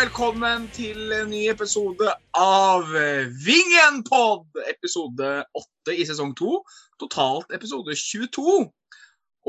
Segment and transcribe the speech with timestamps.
[0.00, 2.88] Velkommen til en ny episode av
[3.44, 4.49] Vingen-pod!
[4.70, 6.58] Episode 8 i sesong 2.
[7.02, 8.68] Totalt episode 22.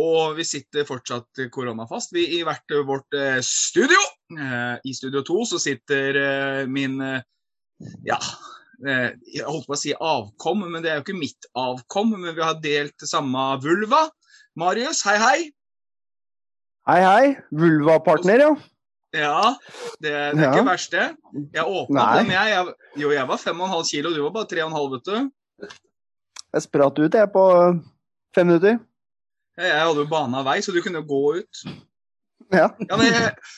[0.02, 4.00] Og vi sitter fortsatt koronafast vi i hvert vårt eh, studio.
[4.38, 7.00] Eh, I studio 2 så sitter eh, min
[8.06, 8.18] ja,
[8.82, 12.14] jeg holdt på å si avkom, men det er jo ikke mitt avkom.
[12.16, 14.08] Men vi har delt samme vulva.
[14.58, 15.40] Marius, hei, hei.
[16.90, 17.26] Hei, hei.
[17.54, 18.54] Vulva-partner, ja.
[19.14, 19.56] Ja,
[20.00, 20.52] det, det er Ja.
[20.54, 21.08] ikke verst, det.
[21.54, 22.52] Jeg åpna den, jeg.
[22.54, 22.74] jeg.
[23.02, 25.68] Jo, jeg var 5,5 kilo, du var bare 3,5, vet du.
[26.54, 27.46] Jeg spratt ut, jeg, på
[28.36, 28.80] fem minutter.
[29.60, 31.64] Jeg jeg hadde jo bana vei, så du kunne gå ut.
[32.52, 32.70] Ja.
[32.90, 33.14] ja men,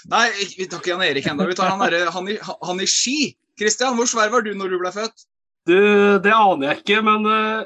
[0.10, 0.26] nei,
[0.58, 1.46] vi tar ikke Jan Erik ennå.
[1.50, 3.36] Vi tar han, der, han, i- han i ski.
[3.60, 5.26] Kristian, hvor svær var du når du ble født?
[5.70, 5.78] Du,
[6.20, 7.64] det aner jeg ikke, men uh,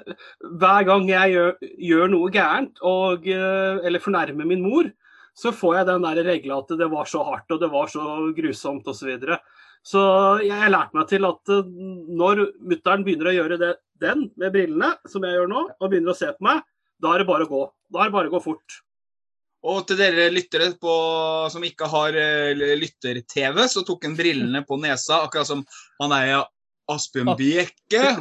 [0.60, 1.54] hver gang jeg gjør,
[1.88, 4.92] gjør noe gærent, og, uh, eller fornærmer min mor,
[5.38, 8.04] så får jeg den der regla at det var så hardt og det var så
[8.38, 8.98] grusomt osv.
[8.98, 9.38] Så, videre.
[9.86, 10.02] så
[10.42, 11.70] jeg har lært meg til at eh,
[12.18, 16.14] når mutter'n begynner å gjøre det, den med brillene, som jeg gjør nå, og begynner
[16.14, 16.66] å se på meg,
[17.02, 17.64] da er det bare å gå.
[17.94, 18.82] Da er det bare å gå fort.
[19.68, 20.94] Og til dere lyttere på,
[21.54, 25.64] som ikke har eh, lytter-TV, så tok han brillene på nesa, akkurat som
[26.02, 26.42] han er i
[26.94, 28.04] Asbjørn Bjekke.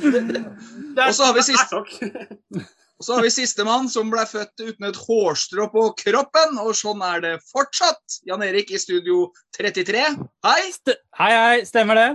[0.00, 1.90] Og så har vi sist- takk.
[3.00, 7.00] Og så har vi sistemann som ble født uten et hårstrå på kroppen, og sånn
[7.00, 8.18] er det fortsatt.
[8.28, 10.02] Jan Erik i studio 33.
[10.44, 10.58] Hei!
[10.68, 12.10] St hei, hei, stemmer det?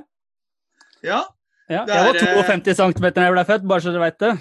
[1.08, 1.24] Ja,
[1.66, 4.04] Ja, Det jeg var er, var 52 cm da jeg ble født, bare så dere
[4.04, 4.32] veit det.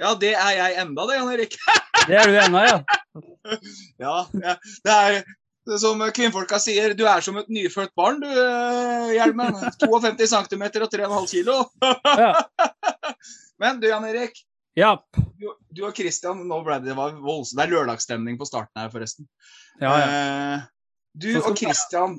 [0.00, 1.58] ja det er jeg enda, det, Jan Erik.
[2.08, 2.78] Det er du ennå, ja.
[4.06, 4.56] Ja, ja.
[4.80, 9.60] Det er er som kvinnfolka sier, du er som et nyfødt barn, du, eh, Hjelmen.
[9.76, 11.50] 52 cm og 3,5 kg.
[13.60, 14.40] Men du, Jan Erik.
[14.80, 14.94] Ja,
[15.36, 15.46] Du,
[15.76, 17.58] du og Christian, nå ble det, det var voldsomt.
[17.58, 19.28] Det er lørdagsstemning på starten her, forresten.
[19.80, 20.08] ja, ja.
[20.08, 20.68] Eh,
[21.20, 22.18] Du og Christian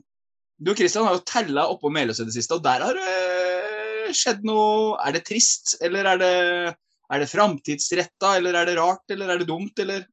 [0.62, 3.08] Du og Christian har jo tella oppå Meløs i det siste, og der har det
[3.08, 6.34] eh, skjedd noe Er det trist, eller er det,
[7.12, 10.06] er det framtidsretta, eller er det rart, eller er det dumt, eller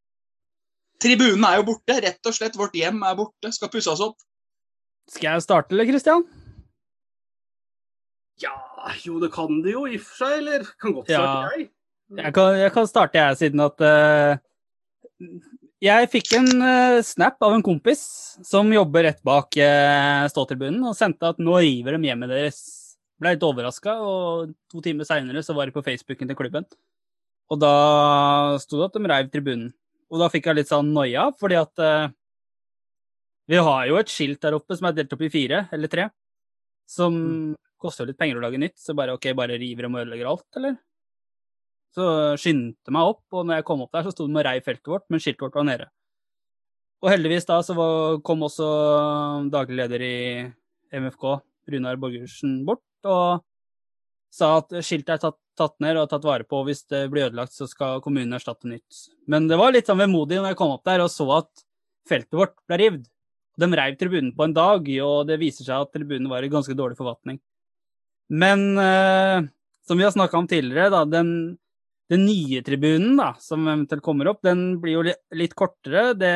[1.03, 2.57] Tribunen er jo borte, rett og slett.
[2.59, 4.17] Vårt hjem er borte, skal pusses opp.
[5.07, 6.25] Skal jeg starte, eller, Christian?
[8.43, 8.55] Ja,
[9.05, 11.21] jo det kan det jo i og for seg, eller kan godt Ja.
[11.23, 11.69] starte jeg.
[12.17, 14.39] Jeg kan, jeg kan starte, jeg, siden at uh,
[15.85, 18.01] Jeg fikk en uh, snap av en kompis
[18.47, 22.63] som jobber rett bak uh, ståtribunen, og sendte at nå river de hjemmet deres.
[23.19, 26.65] Ble litt overraska, og to timer seinere så var de på Facebooken til klubben.
[27.53, 27.75] Og da
[28.63, 29.69] sto det at de reiv tribunen.
[30.09, 32.09] Og da fikk jeg litt sånn noia, fordi at uh,
[33.49, 36.09] vi har jo et skilt der oppe som er delt opp i fire, eller tre,
[36.89, 37.17] som
[37.81, 40.31] koster jo litt penger å lage nytt, så bare OK, bare river dem og ødelegger
[40.33, 40.79] alt, eller?
[41.97, 42.05] Så
[42.41, 44.91] skyndte meg opp, og når jeg kom opp der, så sto de og rei feltet
[44.93, 45.89] vårt, men skiltet vårt var nede.
[47.03, 48.69] Og heldigvis da så var, kom også
[49.53, 50.17] daglig leder i
[50.99, 51.27] MFK,
[51.73, 53.45] Runar Borgersen, bort og
[54.35, 57.29] sa at skiltet er tatt, tatt ned og tatt vare på, og hvis det blir
[57.29, 59.05] ødelagt, så skal kommunen erstatte nytt.
[59.31, 61.65] Men det var litt sånn vemodig når jeg kom opp der og så at
[62.09, 63.07] feltet vårt ble rivd.
[63.59, 66.77] De reiv tribunen på en dag, og det viser seg at tribunen var i ganske
[66.79, 67.41] dårlig forfatning.
[68.29, 69.49] Men eh,
[69.89, 71.59] som vi har snakka om tidligere, da, den,
[72.09, 75.05] den nye tribunen da, som eventuelt kommer opp, den blir jo
[75.37, 76.15] litt kortere.
[76.17, 76.33] Det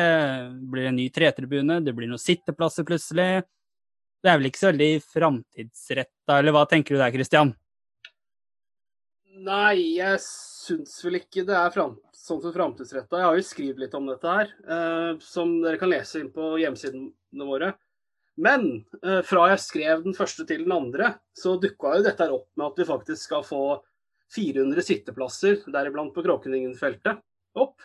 [0.69, 3.41] blir en ny tretribune, det blir noen sitteplasser plutselig.
[4.23, 7.55] Det er vel ikke så veldig framtidsretta, eller hva tenker du der, Christian?
[9.43, 13.19] Nei, jeg syns vel ikke det er fram, sånn som framtidsretta.
[13.19, 16.53] Jeg har jo skrevet litt om dette her, eh, som dere kan lese inn på
[16.61, 17.73] hjemmesidene våre.
[18.39, 18.69] Men
[19.01, 22.47] eh, fra jeg skrev den første til den andre, så dukka jo dette her opp
[22.55, 23.63] med at vi faktisk skal få
[24.33, 27.21] 400 sitteplasser, deriblant på Kråkeningen-feltet,
[27.59, 27.77] opp.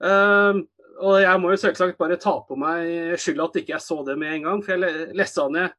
[0.00, 0.62] Uh,
[1.00, 4.16] og jeg må jo selvsagt bare ta på meg skylda at ikke jeg så det
[4.20, 5.72] med en gang, for jeg lessa ned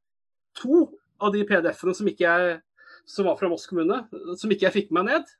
[0.58, 0.88] to
[1.22, 2.10] av de PDF-ene som
[3.06, 4.04] som var fra Moss kommune,
[4.38, 5.32] som ikke jeg fikk med meg ned.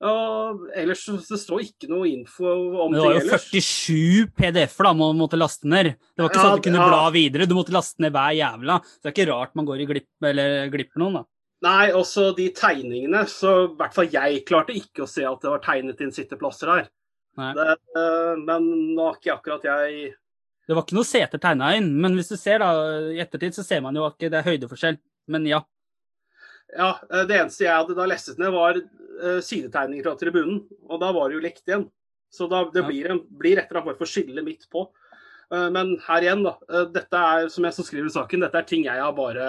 [0.00, 3.02] Og ellers så det står ikke noe info om det.
[3.02, 5.90] det var jo 47 PDF-er da man måtte laste ned.
[5.92, 6.86] Det var ikke Ja, sånn at du kunne ja.
[6.88, 8.78] bla videre, du måtte laste ned hver jævla.
[8.80, 11.24] Så det er ikke rart man går i glipp, eller glipper noen, da.
[11.60, 15.50] Nei, også de tegningene, så i hvert fall jeg klarte ikke å se at det
[15.52, 16.86] var tegnet inn sitteplasser her.
[17.36, 17.66] Det,
[17.96, 18.66] eh, men
[18.96, 20.10] nå har ikke akkurat jeg
[20.66, 22.70] Det var ikke noe seter tegna inn, men hvis du ser da,
[23.12, 24.98] i ettertid, så ser man jo at det er høydeforskjell.
[25.30, 25.60] Men ja.
[26.72, 31.02] Ja, eh, det eneste jeg hadde da lestet ned, var eh, sidetegninger fra tribunen, og
[31.02, 31.88] da var det jo likt igjen.
[32.30, 34.86] Så da, det blir, en, blir et eller annet form for skille midt på.
[35.50, 36.52] Men her igjen, da.
[36.94, 39.48] dette er, som jeg som skriver i saken, dette er ting jeg har bare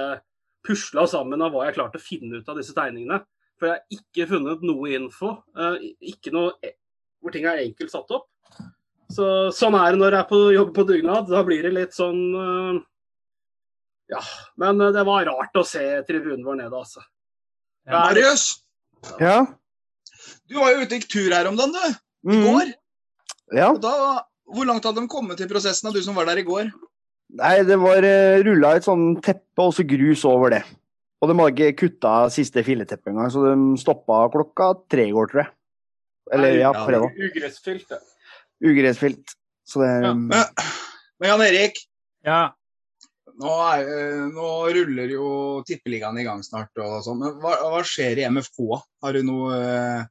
[0.64, 3.22] pusla sammen av hva jeg klarte å finne ut av disse tegningene.
[3.60, 5.44] For jeg har ikke funnet noe info.
[5.58, 6.76] eh, ikke noe e-
[7.22, 8.28] hvor ting er enkelt satt opp.
[9.12, 11.28] Så sånn er det når jeg er på jobb på dugnad.
[11.30, 12.82] Da blir det litt sånn eh,
[14.12, 14.20] Ja.
[14.58, 17.02] Men eh, det var rart å se tribunen vår nede, altså.
[17.88, 18.64] Er- Marius,
[19.20, 19.46] Ja.
[20.48, 21.96] du var jo ute i tur her om dagen, du.
[22.32, 22.44] I Mm.
[22.46, 22.74] går.
[23.54, 23.74] ja.
[23.74, 24.24] Da,
[24.54, 26.72] hvor langt hadde de kommet i prosessen, av du som var der i går?
[27.40, 30.62] Nei, det var uh, rulla et sånn teppe og så grus over det.
[31.22, 35.30] Og de hadde ikke kutta siste filleteppet engang, så de stoppa klokka tre i går,
[35.32, 35.52] tror jeg.
[36.34, 37.14] Eller ja, Ja, fredag.
[37.28, 38.00] Ugressfylt, det.
[38.64, 39.36] Ugressfylt.
[39.68, 40.12] Så det Ja.
[40.12, 40.46] um, Men,
[41.22, 41.78] men Jan Erik,
[42.26, 42.52] Ja.
[43.40, 46.70] nå, er, eh, nå ruller jo Tippeligaen i gang snart.
[46.78, 48.82] og sånn, men hva, hva skjer i MFK?
[49.04, 50.04] Har du noe eh,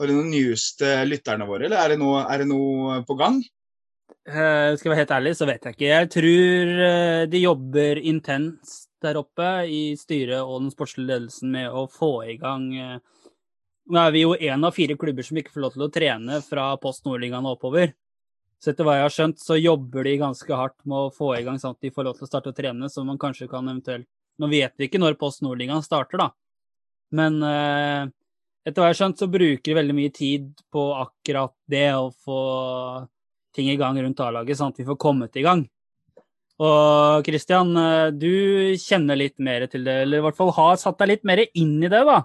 [0.00, 3.18] har du noe news til lytterne våre, eller er det noe, er det noe på
[3.18, 3.42] gang?
[4.22, 5.88] Eh, skal jeg være helt ærlig, så vet jeg ikke.
[5.90, 11.74] Jeg tror eh, de jobber intenst der oppe i styret og den sportslige ledelsen med
[11.74, 13.00] å få i gang eh,
[13.92, 16.36] Nå er vi jo én av fire klubber som ikke får lov til å trene
[16.46, 17.90] fra Post Nordligaen og oppover.
[18.62, 21.42] Så etter hva jeg har skjønt, så jobber de ganske hardt med å få i
[21.42, 23.66] gang sånn at de får lov til å starte å trene, så man kanskje kan
[23.66, 24.06] eventuelt
[24.40, 26.30] Nå vet vi ikke når Post Nordligaen starter, da.
[27.12, 31.88] Men etter hva jeg har skjønt, så bruker de veldig mye tid på akkurat det
[31.98, 32.38] å få
[33.54, 35.66] ting i gang rundt A-laget, sånn at vi får kommet i gang.
[36.62, 40.98] Og Christian, eh, du kjenner litt mer til det, eller i hvert fall har satt
[41.00, 42.20] deg litt mer inn i det, da.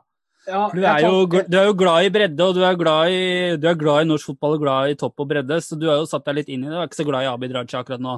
[0.48, 3.56] Ja, Du er, jo, du er jo glad i bredde, og du er glad i,
[3.60, 5.98] du er glad i norsk fotball og glad i topp og bredde, så du har
[6.00, 6.76] jo satt deg litt inn i det.
[6.76, 8.14] Du er ikke så glad i Abid Raja akkurat nå.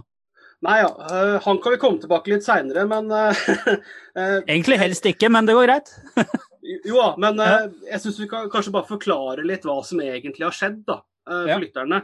[0.68, 3.42] Nei ja, øh, han kan vi komme tilbake litt seinere, men øh,
[4.52, 5.94] Egentlig helst ikke, men det går greit.
[6.86, 7.40] Jo da, men
[7.88, 11.50] jeg syns vi kan kanskje bare forklare litt hva som egentlig har skjedd da, for
[11.50, 11.56] Ja.
[11.58, 12.04] lytterne.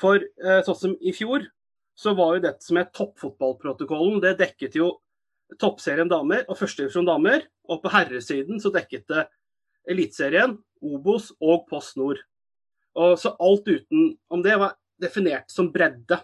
[0.00, 1.46] For eh, sånn som i fjor,
[1.94, 4.20] så var jo dette som het toppfotballprotokollen.
[4.22, 4.90] Det dekket jo
[5.60, 7.46] toppserien damer og førstedivisjon damer.
[7.70, 9.26] Og på herresiden så dekket det
[9.90, 12.22] Eliteserien, Obos og Post Nord.
[12.98, 16.18] Og så alt utenom det var definert som bredde.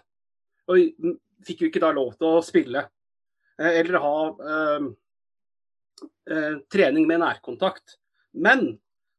[0.69, 1.15] Og vi
[1.45, 2.83] fikk jo ikke da lov til å spille
[3.59, 4.17] eh, eller ha
[4.53, 4.87] eh,
[6.31, 7.97] eh, trening med nærkontakt.
[8.31, 8.75] Men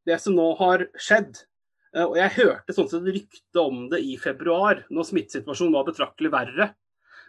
[0.08, 1.44] det som nå har skjedd,
[1.92, 6.70] og jeg hørte sånn et rykte om det i februar, når smittesituasjonen var betraktelig verre,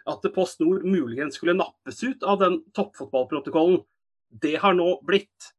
[0.08, 3.80] at Post Nord muligens skulle nappes ut av den toppfotballprotokollen.
[4.28, 5.52] Det har nå blitt.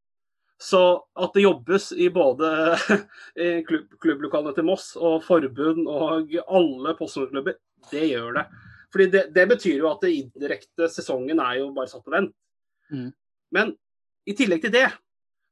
[0.62, 0.81] Så
[1.19, 2.50] at det jobbes i både
[3.68, 7.57] klubb, klubblokalene til Moss og forbund og alle Post Nord-klubber,
[7.92, 8.46] det gjør det.
[8.94, 12.31] Fordi det, det betyr jo at det indirekte sesongen er jo bare satt på vent.
[12.94, 13.10] Mm.
[13.54, 13.74] Men
[14.25, 14.88] i tillegg til det,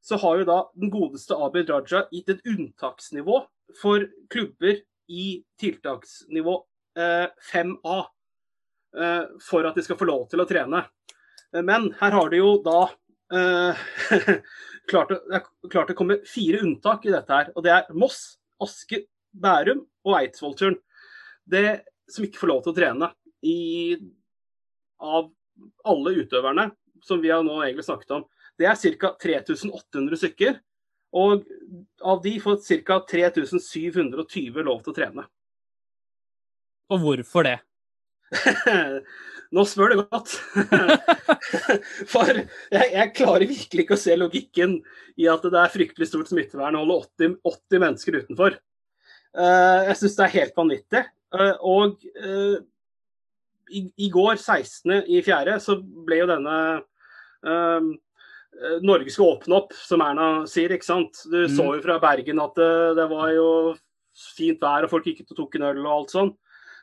[0.04, 3.38] så har jo da den godeste Abid Raja gitt et unntaksnivå
[3.80, 5.28] for klubber i
[5.60, 6.58] tiltaksnivå
[6.98, 7.96] eh, 5A.
[9.00, 10.84] Eh, for at de skal få lov til å trene.
[11.64, 12.82] Men her har de jo da
[13.32, 13.80] eh,
[14.90, 15.40] klart, å,
[15.72, 17.50] klart å komme fire unntak i dette her.
[17.56, 20.76] Og det er Moss, Aske, Bærum og Eidsvollturen.
[21.44, 21.80] Det
[22.12, 23.10] som ikke får lov til å trene
[23.44, 23.96] i,
[25.00, 25.32] av
[25.88, 26.68] alle utøverne,
[27.04, 28.28] som vi har nå egentlig snakket om,
[28.60, 29.12] det er ca.
[29.22, 30.58] 3800 stykker.
[31.14, 31.44] Og
[32.02, 32.98] av de får ca.
[33.10, 35.28] 3720 lov til å trene.
[36.92, 37.58] Og hvorfor det?
[39.54, 40.34] Nå spør du godt.
[42.12, 44.78] For jeg, jeg klarer virkelig ikke å se logikken
[45.20, 48.56] i at det er fryktelig stort smittevern å holde 80, 80 mennesker utenfor.
[49.34, 51.04] Uh, jeg syns det er helt vanvittig.
[51.34, 52.56] Uh, og uh,
[53.70, 56.58] i, i går, 16.4, så ble jo denne
[58.82, 60.68] Norge skulle åpne opp, som Erna sier.
[60.70, 61.12] ikke sant?
[61.30, 61.56] Du Mm.
[61.56, 63.76] så jo fra Bergen at det, det var jo
[64.36, 66.36] fint vær, og folk gikk ut og tok en øl og alt sånn.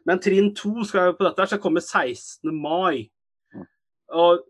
[0.06, 2.52] Men trinn to skal jo på dette her skal komme 16.
[2.52, 3.10] mai.
[4.12, 4.42] Og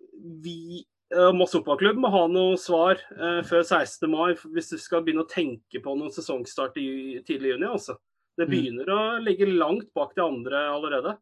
[0.42, 4.10] vi, eh, Moss fotballklubb, må ha noe svar eh, før 16.
[4.10, 7.68] mai hvis du skal begynne å tenke på noen sesongstart i tidlig juni.
[7.68, 7.98] altså.
[8.38, 8.51] Det Mm.
[8.51, 11.18] begynner å ligge langt bak de andre allerede.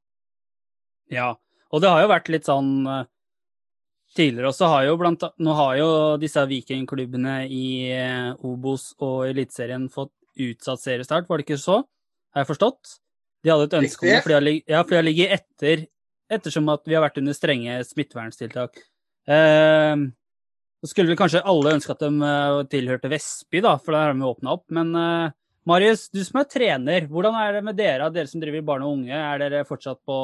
[1.10, 1.36] Ja,
[1.72, 3.06] og det har jo vært litt sånn eh,
[4.18, 5.90] Tidligere også har jo blant Nå har jo
[6.22, 11.82] disse vikingklubbene i eh, Obos og Eliteserien fått utsatt seriestart, var det ikke så?
[12.34, 13.00] Har jeg forstått?
[13.44, 15.84] De hadde et ønske om det, for de har, ligget etter
[16.30, 18.80] ettersom at vi har vært under strenge smitteverntiltak.
[19.30, 20.06] Eh,
[20.88, 24.56] skulle kanskje alle ønske at de eh, tilhørte Vestby, da, for da har de åpna
[24.58, 24.66] opp.
[24.76, 25.36] Men eh,
[25.70, 28.96] Marius, du som er trener, hvordan er det med dere, dere som driver barn og
[28.98, 29.16] unge?
[29.16, 30.18] Er dere fortsatt på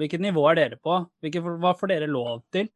[0.00, 1.00] Hvilket nivå er dere på?
[1.22, 2.70] Hvilke, hva får dere lov til?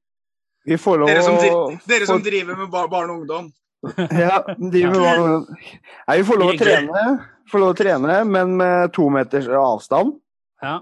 [0.64, 3.50] Vi får lov Dere som, dri- dere som driver med bar barn og ungdom.
[4.14, 5.47] Ja, driver med barn.
[6.07, 7.04] Nei, vi får lov å trene,
[7.50, 10.14] får lov å trene, men med to meters avstand.
[10.62, 10.76] Ja.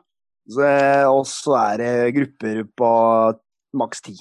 [1.09, 2.91] Og så er det grupper på
[3.81, 4.17] maks ti.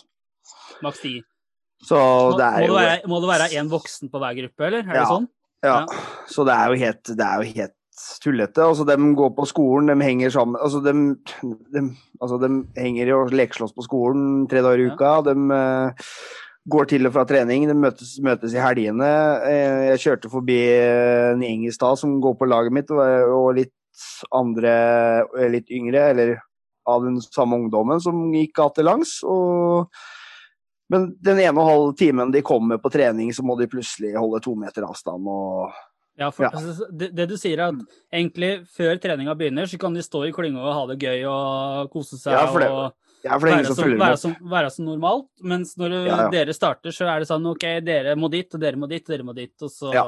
[0.86, 1.18] Maks ti.
[1.84, 4.36] Så Må, det er må, jo det være, må det være én voksen på hver
[4.40, 4.84] gruppe, eller?
[4.88, 5.10] Er det Ja.
[5.12, 5.28] sånn?
[5.60, 5.78] Ja,
[6.32, 7.74] så det er jo helt, det er jo helt
[8.24, 8.64] tullete.
[8.64, 10.94] Altså, de går på skolen, de henger sammen Altså, de,
[11.74, 11.86] de,
[12.22, 15.16] altså, de henger og lekeslåss på skolen tre dager i uka.
[15.30, 16.14] De uh,
[16.70, 19.10] går til og fra trening, de møtes, møtes i helgene.
[19.48, 23.34] Eh, jeg kjørte forbi eh, en gjeng i stad som går på laget mitt, og,
[23.34, 23.74] og litt
[24.36, 24.74] andre,
[25.40, 26.36] eh, litt yngre, eller
[26.90, 29.20] av den samme ungdommen, som gikk gatelangs.
[29.24, 29.90] og
[30.90, 34.16] men den ene og halve halv timen de kommer på trening, så må de plutselig
[34.18, 35.28] holde to meter avstand.
[35.30, 35.70] og
[36.20, 36.50] Ja, for Ja.
[36.54, 37.84] altså, det, det du sier er at
[38.14, 41.90] egentlig før treninga begynner, så kan de stå i klynga og ha det gøy og
[41.94, 44.36] kose seg Ja, for det- og Ja, for det er være som som, være, som,
[44.50, 45.28] være som normalt.
[45.44, 48.76] Mens når Ja, dere starter, så er det sånn OK, dere må dit, og dere
[48.80, 50.06] må dit, og dere må dit, og så Ja.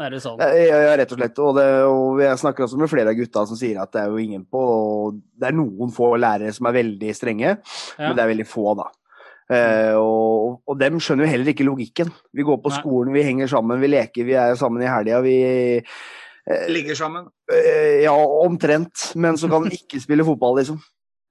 [0.00, 0.38] er det sånn.
[0.38, 1.38] Ja, ja, rett og slett.
[1.44, 4.08] Og, det, og jeg snakker også med flere av gutta som sier at det er
[4.08, 7.58] jo ingen på Det er noen få lærere som er veldig strenge,
[7.98, 8.88] men det er veldig få, da.
[9.48, 12.10] Eh, og, og dem skjønner jo heller ikke logikken.
[12.36, 12.78] Vi går på Nei.
[12.82, 15.20] skolen, vi henger sammen, vi leker, vi er sammen i helga.
[15.24, 15.36] Vi
[16.68, 17.26] Ligger sammen.
[17.52, 19.12] eh, Ja, omtrent.
[19.16, 20.78] Men så kan vi ikke spille fotball, liksom.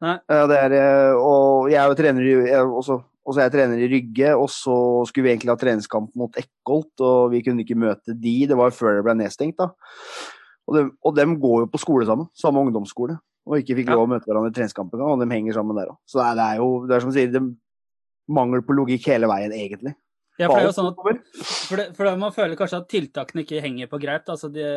[0.04, 3.82] Eh, det er, eh, og jeg er jo trener i også, også er jeg trener
[3.82, 4.76] i Rygge, og så
[5.10, 8.36] skulle vi egentlig ha treningskamp mot Ekkolt, og vi kunne ikke møte de.
[8.50, 9.72] Det var før det ble nedstengt, da.
[10.68, 14.04] Og dem, og dem går jo på skole sammen, samme ungdomsskole, og ikke fikk lov
[14.06, 15.98] å møte hverandre i treningskampen, og de henger sammen der òg.
[16.06, 17.46] Så det er, jo, det er som sier, er
[18.28, 19.96] mangel på logikk hele veien, egentlig.
[20.38, 21.00] Ja, for det er jo sånn at.
[21.42, 24.28] For, det, for det, man føler kanskje at tiltakene ikke henger på greip.
[24.30, 24.68] Altså det,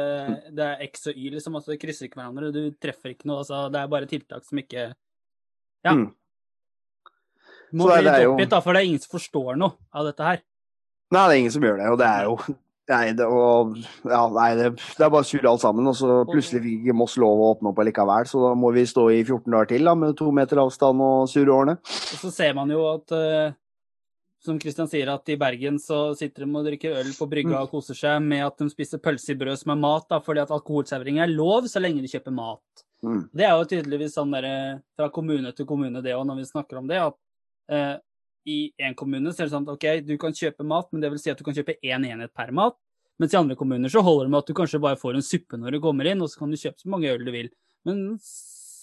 [0.57, 1.59] det er X og Y, liksom.
[1.59, 2.49] Altså det krysser ikke hverandre.
[2.55, 3.43] Du treffer ikke noe.
[3.43, 4.87] Altså det er bare tiltak som ikke
[5.85, 5.93] Ja.
[5.93, 6.07] Mm.
[7.77, 9.77] Må Så bli det litt jo- oppgitt, da, for det er ingen som forstår noe
[9.95, 10.41] av dette her.
[11.13, 12.35] Nei, det er ingen som gjør det, og det er jo
[12.91, 13.77] Nei, det, og,
[14.09, 15.87] ja, nei, det, det er bare surr alt sammen.
[15.87, 18.87] Og så plutselig fikk ikke Moss lov å åpne opp allikevel, så da må vi
[18.89, 21.77] stå i 14 dager til da, med to meter avstand og surre årene.
[21.87, 23.55] Og så ser man jo at uh,
[24.43, 27.75] som Kristian sier, at i Bergen så sitter de og drikker øl på brygga og
[27.75, 30.55] koser seg med at de spiser pølse i brød som er mat, da, fordi at
[30.57, 32.87] alkoholservering er lov så lenge de kjøper mat.
[33.05, 33.25] Mm.
[33.37, 34.49] Det er jo tydeligvis sånn der,
[34.97, 37.03] fra kommune til kommune, det òg, når vi snakker om det.
[37.05, 37.19] at
[37.73, 37.99] eh,
[38.51, 41.11] I én kommune så er det sånn at OK, du kan kjøpe mat, men det
[41.13, 42.79] vil si at du kan kjøpe én enhet per mat.
[43.21, 45.59] Mens i andre kommuner så holder det med at du kanskje bare får en suppe
[45.61, 47.51] når du kommer inn, og så kan du kjøpe så mange øl du vil.
[47.89, 48.31] Mens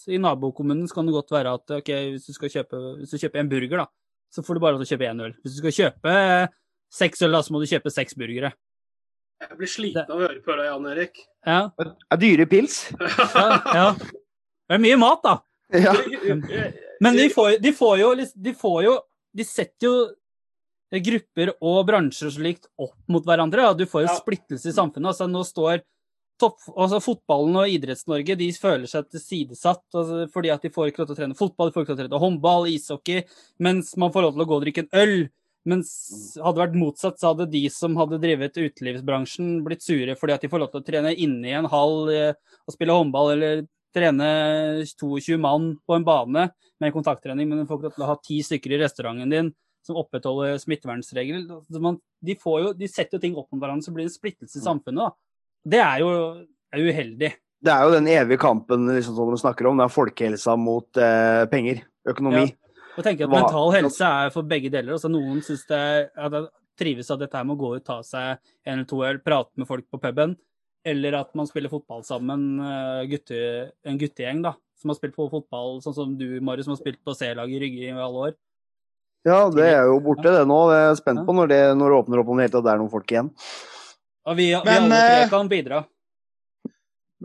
[0.07, 3.23] i nabokommunen så kan det godt være at OK, hvis du skal kjøpe, hvis du
[3.23, 3.87] kjøper en burger, da,
[4.33, 5.33] så får du bare lov til å kjøpe én øl.
[5.41, 6.13] Hvis du skal kjøpe
[7.01, 8.53] seks øl, da, så må du kjøpe seks burgere.
[9.41, 11.19] Jeg blir sliten av å høre på deg, Jan Erik.
[11.47, 12.79] Ja, Er dyre pils?
[13.35, 13.89] ja, ja.
[13.97, 15.35] Det er mye mat, da.
[15.75, 15.93] Ja.
[17.03, 18.93] Men de får, de får jo De får jo
[19.35, 19.95] De setter jo
[21.03, 23.65] grupper og bransjer og slikt opp mot hverandre.
[23.67, 23.73] Ja.
[23.73, 24.19] Du får jo Ja.
[24.19, 25.11] splittelse i samfunnet.
[25.11, 25.81] Altså, nå står
[26.39, 30.99] topp, altså Fotballen og Idretts-Norge de føler seg tilsidesatt altså, fordi at de får ikke
[31.01, 33.23] lov til å trene fotball, de får ikke lov til å trene håndball, ishockey,
[33.59, 35.29] mens man får lov til å gå og drikke en øl.
[35.67, 35.89] Mens
[36.37, 40.41] hadde det vært motsatt, så hadde de som hadde drevet utelivsbransjen, blitt sure fordi at
[40.45, 42.33] de får lov til å trene inne i en hall eh,
[42.67, 43.65] og spille håndball, eller
[43.97, 44.27] trene
[44.85, 46.49] 22 mann på en bane
[46.81, 49.49] med kontakttrening, men du får ikke lov til å ha ti stykker i restauranten din
[49.87, 51.47] som opprettholder smittevernregler.
[51.71, 54.99] De, jo, de setter jo ting opp mot hverandre, så blir det splittelse i samfunnet.
[54.99, 55.71] Da.
[55.77, 56.11] Det er jo
[56.75, 57.33] er uheldig.
[57.63, 59.79] Det er jo den evige kampen liksom, som du snakker om.
[59.79, 61.81] Det er folkehelsa mot eh, penger.
[62.07, 62.45] Økonomi.
[62.97, 64.95] Og tenker at Hva- Mental helse er for begge deler.
[64.95, 65.81] Altså, noen synes det
[66.13, 66.43] at det
[66.77, 68.37] trives av dette her med å gå ut, ta seg
[68.67, 70.35] en eller to øl, prate med folk på puben,
[70.87, 73.39] eller at man spiller fotball sammen, eh, gutte,
[73.87, 77.01] en guttegjeng da, som har spilt på fotball, sånn som du, Marius, som har spilt
[77.03, 78.37] på C-laget i Rygge i alle år.
[79.27, 80.59] Ja, det er jo borte, det nå.
[80.71, 82.79] Jeg er spent på når det, når det åpner opp om det hele tatt er
[82.79, 83.31] noen folk igjen.
[84.27, 85.81] Og vi, vi Men, alle tre eh, kan bidra.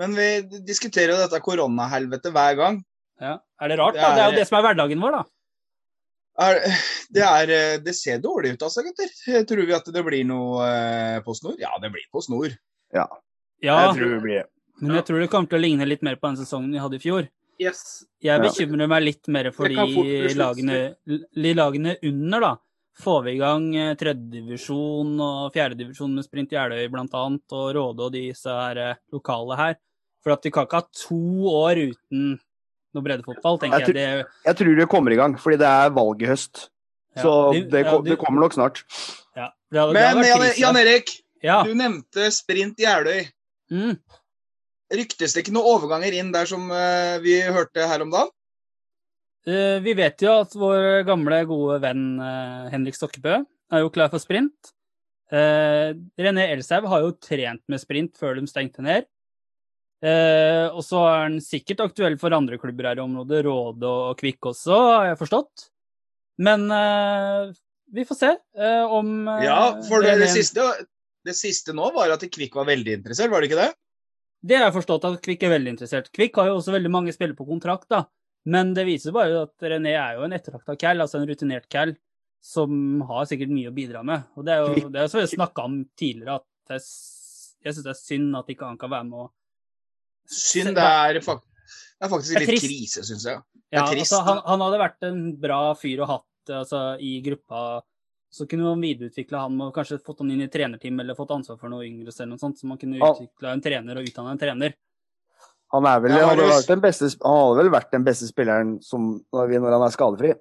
[0.01, 0.29] Men vi
[0.67, 2.81] diskuterer jo dette koronahelvetet hver gang.
[3.23, 3.37] Ja.
[3.63, 4.11] Er det rart, det da?
[4.17, 5.23] Det er jo det som er hverdagen vår, da.
[6.43, 6.59] Er,
[7.13, 9.13] det, er, eh, det ser dårlig ut altså, gutter.
[9.47, 11.59] Tror vi at det blir noe eh, på snor?
[11.61, 12.57] Ja, det blir på snor.
[12.97, 13.07] Ja,
[13.63, 14.47] Jeg tror det blir det.
[14.83, 16.99] men jeg tror det kommer til å ligne litt mer på den sesongen vi hadde
[16.99, 17.29] i fjor.
[17.63, 18.05] Yes.
[18.23, 22.53] Jeg bekymrer meg litt mer for Det de lagene, de lagene under, da.
[23.03, 28.13] Får vi i gang eh, tredjedivisjon og fjerdedivisjon med Sprint Jeløy annet, og Råde og
[28.13, 29.79] disse her eh, lokale her.
[30.23, 32.39] For at vi kan ikke ha to år uten
[32.93, 34.25] noe breddefotball, tenker Jeg jeg.
[34.25, 36.69] Det, Jeg tror det kommer i gang, fordi det er valg i høst.
[37.17, 38.83] Ja, Så de- det, ja, de- det kommer nok snart.
[39.37, 41.09] ja, det hadde, det Men hadde vært Jan, Jan Erik,
[41.43, 41.63] Ja.
[41.65, 43.31] du nevnte Sprint Jeløy.
[43.73, 43.97] Mm.
[44.93, 48.33] Ryktes det ikke noen overganger inn der som eh, vi hørte her om dagen?
[49.49, 54.13] Eh, Vi vet jo at vår gamle, gode venn eh, Henrik Stokkebø er jo klar
[54.13, 54.75] for sprint.
[55.33, 59.07] René Elshaug har jo trent med sprint før de stengte ned.
[60.77, 64.51] Og så er han sikkert aktuell for andre klubber her i området, Råde og Kvikk
[64.51, 65.65] også, har jeg forstått.
[66.37, 66.69] Men
[67.97, 68.35] vi får se
[68.93, 69.57] om Ja,
[69.89, 70.69] for det, det, siste,
[71.27, 73.71] det siste nå var at Kvikk var veldig interessert, var det ikke det?
[74.43, 76.11] Det har jeg forstått at Kvikk er veldig interessert.
[76.15, 78.05] Kvikk har jo også veldig mange spillere på kontrakt, da.
[78.51, 81.95] Men det viser bare at René er jo en ettertrakta cal, altså en rutinert cal,
[82.43, 84.25] som har sikkert mye å bidra med.
[84.35, 86.89] Og det er jo det er snakka om tidligere, at jeg,
[87.63, 89.31] jeg syns det er synd at ikke han kan være med og
[90.33, 90.77] Synd.
[90.77, 93.41] Det er, det er faktisk litt er krise, syns jeg.
[93.73, 94.13] Det Ja, trist.
[94.13, 97.83] altså, han, han hadde vært en bra fyr å hatt altså, i gruppa.
[98.33, 101.59] Så kunne man videreutvikla han og kanskje fått han inn i trenerteam eller fått ansvar
[101.61, 104.41] for noe yngre eller noe sånt, så man kunne utvikla en trener og utdanna en
[104.41, 104.79] trener.
[105.73, 108.73] Han, er vel, Ja, hadde vært den beste, han hadde vel vært den beste spilleren
[108.85, 110.33] som, når, han er skadefri.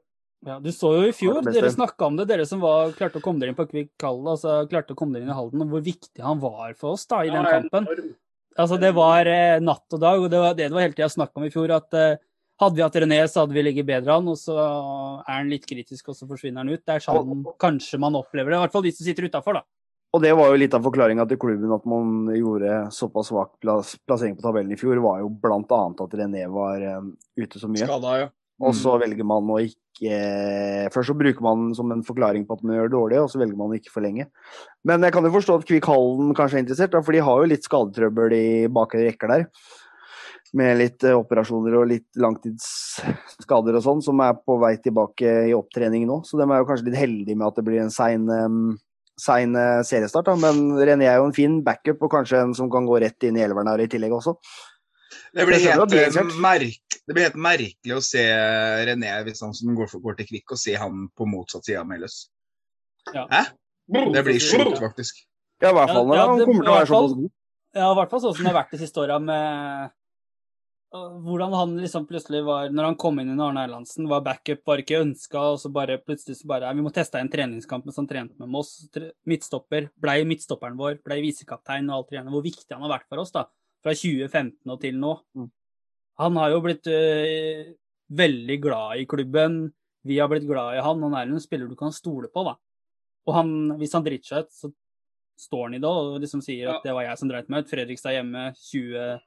[0.48, 3.24] Ja, Du så jo i fjor, dere snakka om det, dere som var, klarte å
[3.24, 5.75] komme dere inn på Kvikk Kall, altså klarte å komme dere inn i Halden, og
[5.75, 8.15] hvor viktig han var for oss da i den Ja, kampen.
[8.60, 11.12] Altså Det var eh, natt og dag, og det var det det var hele tida
[11.12, 11.71] snakk om i fjor.
[11.75, 12.17] At eh,
[12.62, 15.68] hadde vi hatt René, så hadde vi ligget bedre an, og så er han litt
[15.70, 16.84] kritisk, og så forsvinner han ut.
[16.86, 19.65] Det er sånn kanskje man opplever det, i hvert fall de som sitter utafor, da.
[20.12, 23.94] Og det var jo litt av forklaringa til klubben at man gjorde såpass svak plass,
[24.03, 27.88] plassering på tabellen i fjor, var jo annet at René var um, ute så mye.
[27.88, 28.32] Skada, ja.
[28.62, 29.77] Og så velger man å ikke
[30.94, 33.38] Først så bruker man som en forklaring på at man gjør det dårlig, og så
[33.38, 34.25] velger man å ikke forlenge.
[34.88, 37.41] Men jeg kan jo forstå at Kvikk Hallen kanskje er interessert, da, for de har
[37.41, 39.46] jo litt skadetrøbbel i bakre rekker der.
[40.58, 45.53] Med litt eh, operasjoner og litt langtidsskader og sånn, som er på vei tilbake i
[45.55, 46.22] opptrening nå.
[46.27, 48.27] Så de er jo kanskje litt heldige med at det blir en sein,
[49.22, 50.27] sein eh, seriestart.
[50.27, 50.36] Da.
[50.39, 53.39] Men René er jo en fin backup, og kanskje en som kan gå rett inn
[53.39, 54.36] i elveren her i tillegg også.
[55.31, 56.72] Det blir, helt, det eh,
[57.08, 58.22] det blir helt merkelig å se
[58.88, 61.79] René hvis han som går, for, går til Kvikk, og se han på motsatt side
[61.79, 62.25] av Meløs.
[63.15, 63.25] Ja.
[63.31, 63.46] Hæ?
[63.91, 65.24] Det blir sjukt, faktisk.
[65.62, 67.34] Ja, i hvert fall når Ja, han kommer til å være såpass god.
[67.72, 69.91] Ja, i hvert fall sånn som det har vært de siste åra med
[70.91, 74.82] hvordan han liksom plutselig var Når han kom inn i Arne Erlandsen, var backup, var
[74.82, 78.10] ikke ønska, og så bare plutselig så bare Vi må teste en treningskamp mens han
[78.10, 78.73] trente med Moss.
[79.27, 79.88] Midtstopper.
[79.95, 80.99] Blei midtstopperen vår.
[81.06, 82.34] Blei visekaptein og alt det igjen.
[82.36, 83.45] Hvor viktig han har vært for oss, da.
[83.82, 85.13] Fra 2015 og til nå.
[85.38, 85.47] Mm.
[86.21, 87.71] Han har jo blitt øh,
[88.12, 89.62] veldig glad i klubben.
[90.04, 91.08] Vi har blitt glad i han.
[91.08, 92.58] Han er en spiller du kan stole på, da.
[93.30, 94.75] Og han, hvis han driter seg ut, så
[95.41, 97.71] står han i det og liksom sier at det var jeg som dreit meg ut.
[97.71, 99.21] Fredrikstad hjemme 20,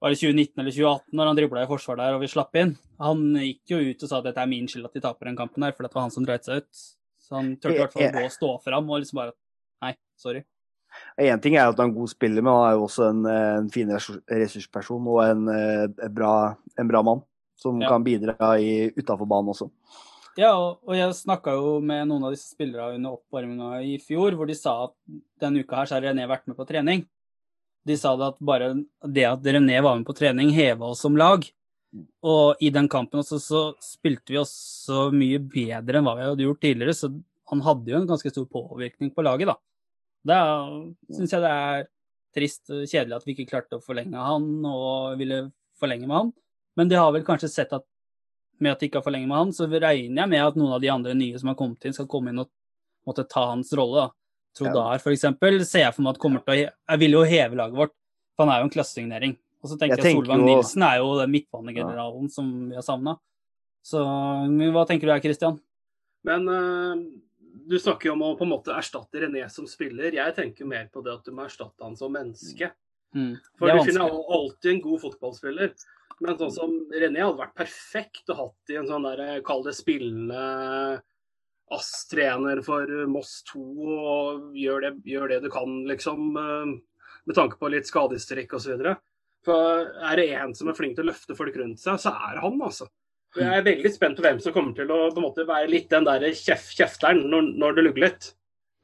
[0.00, 2.76] var det 2019 eller 2018 når han dribla i forsvar der og vi slapp inn.
[3.02, 5.38] Han gikk jo ut og sa at dette er min skyld at de taper den
[5.38, 6.84] kampen her, for det var han som dreit seg ut.
[7.18, 9.34] Så han turte i hvert fall å gå og stå fram og liksom bare
[9.84, 10.40] Nei, sorry.
[11.22, 13.20] Én ting er at han er en god spiller, men han er jo også en,
[13.30, 16.32] eh, en fin ressursperson og en, eh, en, bra,
[16.78, 17.22] en bra mann.
[17.58, 17.88] Som Ja.
[17.88, 18.34] kan bidra
[18.96, 19.70] utafor banen også.
[20.38, 24.34] Ja, og og jeg snakka jo med noen av disse spillerne under oppvarminga i fjor,
[24.38, 24.92] hvor de sa at
[25.40, 27.06] denne uka her så har René vært med på trening.
[27.86, 28.72] De sa det at bare
[29.06, 31.46] det at René var med på trening, heva oss som lag.
[32.26, 36.44] Og i den kampen også så spilte vi også mye bedre enn hva vi hadde
[36.44, 37.12] gjort tidligere, så
[37.48, 39.56] han hadde jo en ganske stor påvirkning på laget, da.
[40.28, 40.40] Da
[41.14, 41.86] syns jeg det er
[42.36, 45.46] trist og kjedelig at vi ikke klarte å forlenge han og ville
[45.80, 46.34] forlenge med han.
[46.76, 47.86] Men de har vel kanskje sett at
[48.58, 50.82] med at de ikke har forlenget med han, så regner jeg med at noen av
[50.82, 52.50] de andre nye som har kommet inn, skal komme inn og
[53.08, 54.04] måtte ta hans rolle.
[54.04, 54.17] da.
[54.58, 57.58] Trondar, for eksempel, ser jeg for meg at kommer til å Jeg vil jo heve
[57.60, 57.94] laget vårt,
[58.36, 59.36] for han er jo en klassesignering.
[59.62, 62.76] Og så tenker Jeg jeg, tenker Solvang jo- Nilsen er jo den midtbanegeneralen som vi
[62.78, 63.16] har savna.
[63.82, 64.02] Så
[64.50, 65.58] men hva tenker du her, Christian?
[66.26, 66.94] Men uh,
[67.68, 70.14] du snakker jo om å på en måte erstatte René som spiller.
[70.14, 72.70] Jeg tenker mer på det at du må erstatte han som menneske.
[73.16, 73.38] Mm.
[73.56, 75.72] For er du finner alltid en god fotballspiller.
[76.20, 79.76] Men sånn som René hadde vært perfekt å hatt i en sånn der, kall det
[79.78, 80.40] spillende
[81.74, 83.62] ASS-trener for Moss 2
[83.98, 86.30] og gjør det, gjør det du kan, liksom.
[86.36, 86.72] eh,
[87.28, 88.86] Med tanke på litt skadehistorikk osv.
[89.44, 92.38] For er det en som er flink til å løfte folk rundt seg, så er
[92.38, 92.88] det han, altså.
[93.36, 96.06] Og jeg er veldig spent på hvem som kommer til å måte være litt den
[96.08, 98.30] der kjef, kjefteren når, når det lugger litt.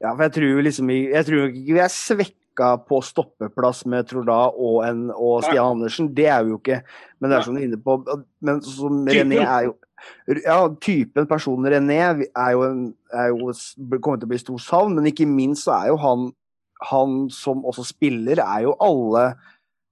[0.03, 4.37] Ja, for jeg tror liksom Jeg tror ikke vi er svekka på stoppeplass med Troda
[4.51, 4.83] og,
[5.15, 6.11] og Stian Andersen.
[6.15, 6.81] Det er vi jo ikke.
[7.19, 7.97] Men det er som du er inne på
[8.45, 9.01] Men som.
[9.09, 9.75] René er jo
[10.43, 12.81] Ja, typen person René er jo, en,
[13.13, 13.51] er jo
[13.99, 16.31] kommer til å bli stor savn, men ikke minst så er jo han
[16.85, 19.29] han som også spiller, er jo alle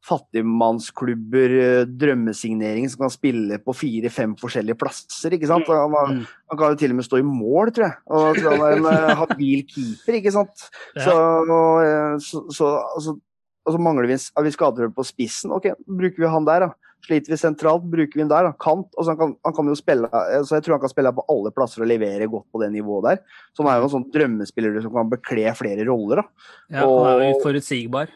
[0.04, 5.32] fattigmannsklubber, eh, drømmesignering, som kan spille på fire-fem forskjellige plasser.
[5.32, 5.68] ikke sant?
[5.68, 6.26] Han, har, Mm.
[6.50, 7.98] han kan jo til og med stå i mål, tror jeg.
[8.12, 10.70] Og han er en eh, habil keeper, ikke sant.
[10.98, 13.20] Så, og, så, så altså,
[13.66, 15.52] og så mangler vi, en, vi skader på spissen.
[15.52, 16.74] Ok, bruker vi han der, da.
[17.04, 18.48] Sliter vi sentralt, bruker vi den der.
[18.48, 18.56] Da.
[18.63, 18.88] Kant.
[18.96, 21.52] Altså, han, kan, han kan jo spille altså, Jeg tror han kan spille på alle
[21.56, 23.39] plasser og levere godt på det nivået der.
[23.52, 26.24] Så han er jo en sånn drømmespiller som kan bekle flere roller.
[26.24, 26.52] da.
[26.80, 28.13] Ja, han er jo forutsigbar.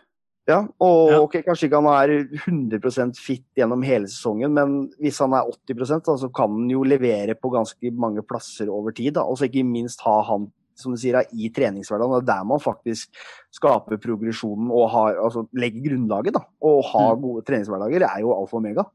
[0.48, 1.20] Ja, og Ja.
[1.20, 2.12] Okay, Kanskje ikke han er
[2.48, 6.86] 100% fit gjennom hele sesongen, men hvis han er 80 da, så kan han jo
[6.88, 9.14] levere på ganske mange plasser over tid.
[9.20, 10.48] da, Og så ikke minst ha han
[10.78, 12.20] som du sier, er i treningshverdagen.
[12.20, 13.18] Det er der man faktisk
[13.58, 16.34] skaper progresjonen og har, altså, legger grunnlaget.
[16.38, 17.22] da, Å ha Mm.
[17.22, 18.86] gode treningshverdager er jo alfa og omega.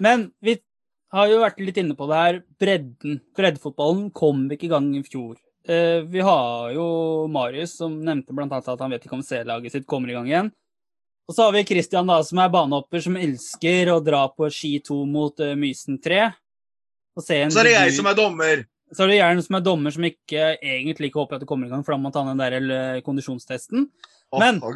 [0.00, 0.56] Men vi
[1.12, 2.42] har jo vært litt inne på det her.
[2.60, 3.20] Bredden.
[3.36, 5.36] Breddefotballen kom ikke i gang i fjor.
[5.68, 9.86] Eh, vi har jo Marius som nevnte annet at han vet ikke om C-laget sitt
[9.86, 10.52] kommer i gang igjen.
[11.28, 14.80] Og så har vi Christian da, som er banehopper, som elsker å dra på ski
[14.82, 16.24] 2 mot uh, Mysen 3.
[17.18, 18.62] Og se en Så er det jeg som er dommer.
[18.90, 21.68] Så er det jeg som er dommer, som ikke egentlig ikke håper at det kommer
[21.68, 23.88] i gang, for da må man ta den der eh, kondisjonstesten.
[24.38, 24.74] Men- oh,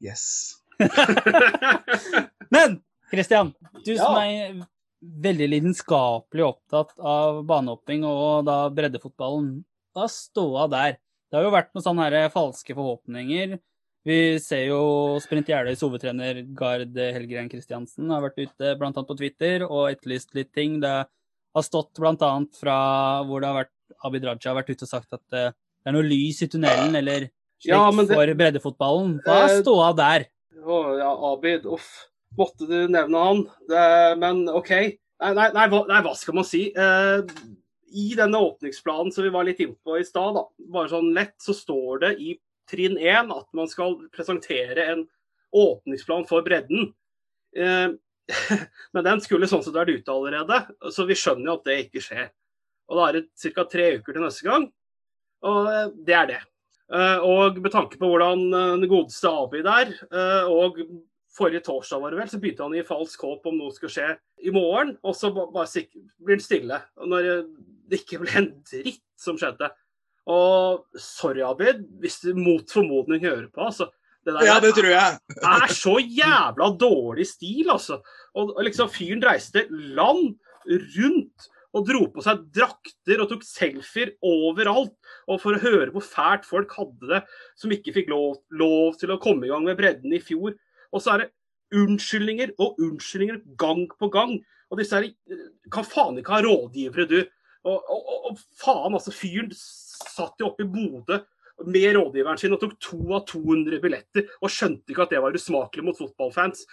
[0.00, 0.56] Yes.
[2.54, 3.54] Men Christian,
[3.84, 4.04] du Ja.
[4.04, 4.66] som er
[5.02, 10.96] veldig lidenskapelig opptatt av banehopping og da breddefotballen, da ståa der.
[11.28, 13.58] Det har jo vært noen sånne her falske forhåpninger.
[14.08, 19.64] Vi ser jo Sprint Jeløys hovedtrener Gard Helgren Kristiansen har vært ute annet på Twitter
[19.66, 20.78] og etterlyst litt ting.
[20.80, 21.06] Det
[21.54, 22.78] har stått annet fra
[23.26, 25.92] hvor det har vært Abid Raja har vært ute og sagt at eh, det er
[25.96, 29.20] noe lys i tunnelen eller slik Ja, det- for breddefotballen.
[29.24, 30.26] Hva er Eh, ståa der?
[30.62, 31.66] Å ja, Abid.
[31.66, 32.06] Uff.
[32.36, 33.44] Måtte du nevne han?
[33.68, 34.70] Det, men OK.
[34.70, 36.68] Nei, nei, nei, hva, nei, hva skal man si?
[36.76, 37.22] Eh,
[37.90, 40.36] I denne åpningsplanen som vi var litt innpå i stad,
[40.70, 42.34] bare sånn lett, så står det i
[42.68, 45.06] trinn én at man skal presentere en
[45.56, 46.92] åpningsplan for bredden.
[47.56, 47.88] Eh,
[48.94, 50.60] men den skulle sånn sett vært ute allerede,
[50.92, 52.28] så vi skjønner jo at det ikke skjer.
[52.88, 53.64] Og da er det ca.
[53.68, 54.68] tre uker til neste gang,
[55.48, 56.40] og eh, det er det.
[56.88, 59.92] Eh, Og med tanke på hvordan eh, den godeste Abid er,
[60.48, 60.80] og
[61.38, 63.94] forrige torsdag var det vel, så begynte han å gi falsk håp om noe skulle
[63.94, 64.08] skje
[64.48, 65.68] i morgen, og så bare
[66.24, 66.80] blir han stille.
[66.98, 67.28] Når
[67.88, 69.70] det ikke ble en dritt som skjedde.
[70.28, 73.88] Og sorry, Abid, hvis du mot formodning hører på, altså.
[74.28, 75.18] Det der Ja, det tror jeg.
[75.40, 78.02] er så jævla dårlig stil, altså.
[78.36, 80.36] Og, og liksom fyren reiste land
[80.68, 84.92] rundt og dro på seg drakter og tok selfier overalt.
[85.28, 87.22] Og for å høre hvor fælt folk hadde det
[87.60, 90.56] som ikke fikk lov, lov til å komme i gang med bredden i fjor.
[90.92, 91.32] Og så er det
[91.78, 94.36] unnskyldninger og unnskyldninger gang på gang.
[94.68, 95.08] Og disse her
[95.72, 97.18] kan faen ikke ha rådgivere, du.
[97.68, 99.12] Og, og, og faen, altså.
[99.14, 101.22] Fyren satt jo oppe i Bodø
[101.66, 105.34] med rådgiveren sin og tok to av 200 billetter og skjønte ikke at det var
[105.34, 106.66] usmakelig mot fotballfans.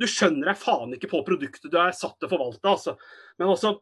[0.00, 2.96] Du skjønner deg faen ikke på produktet du er satt til å forvalte, altså.
[3.38, 3.76] Men altså,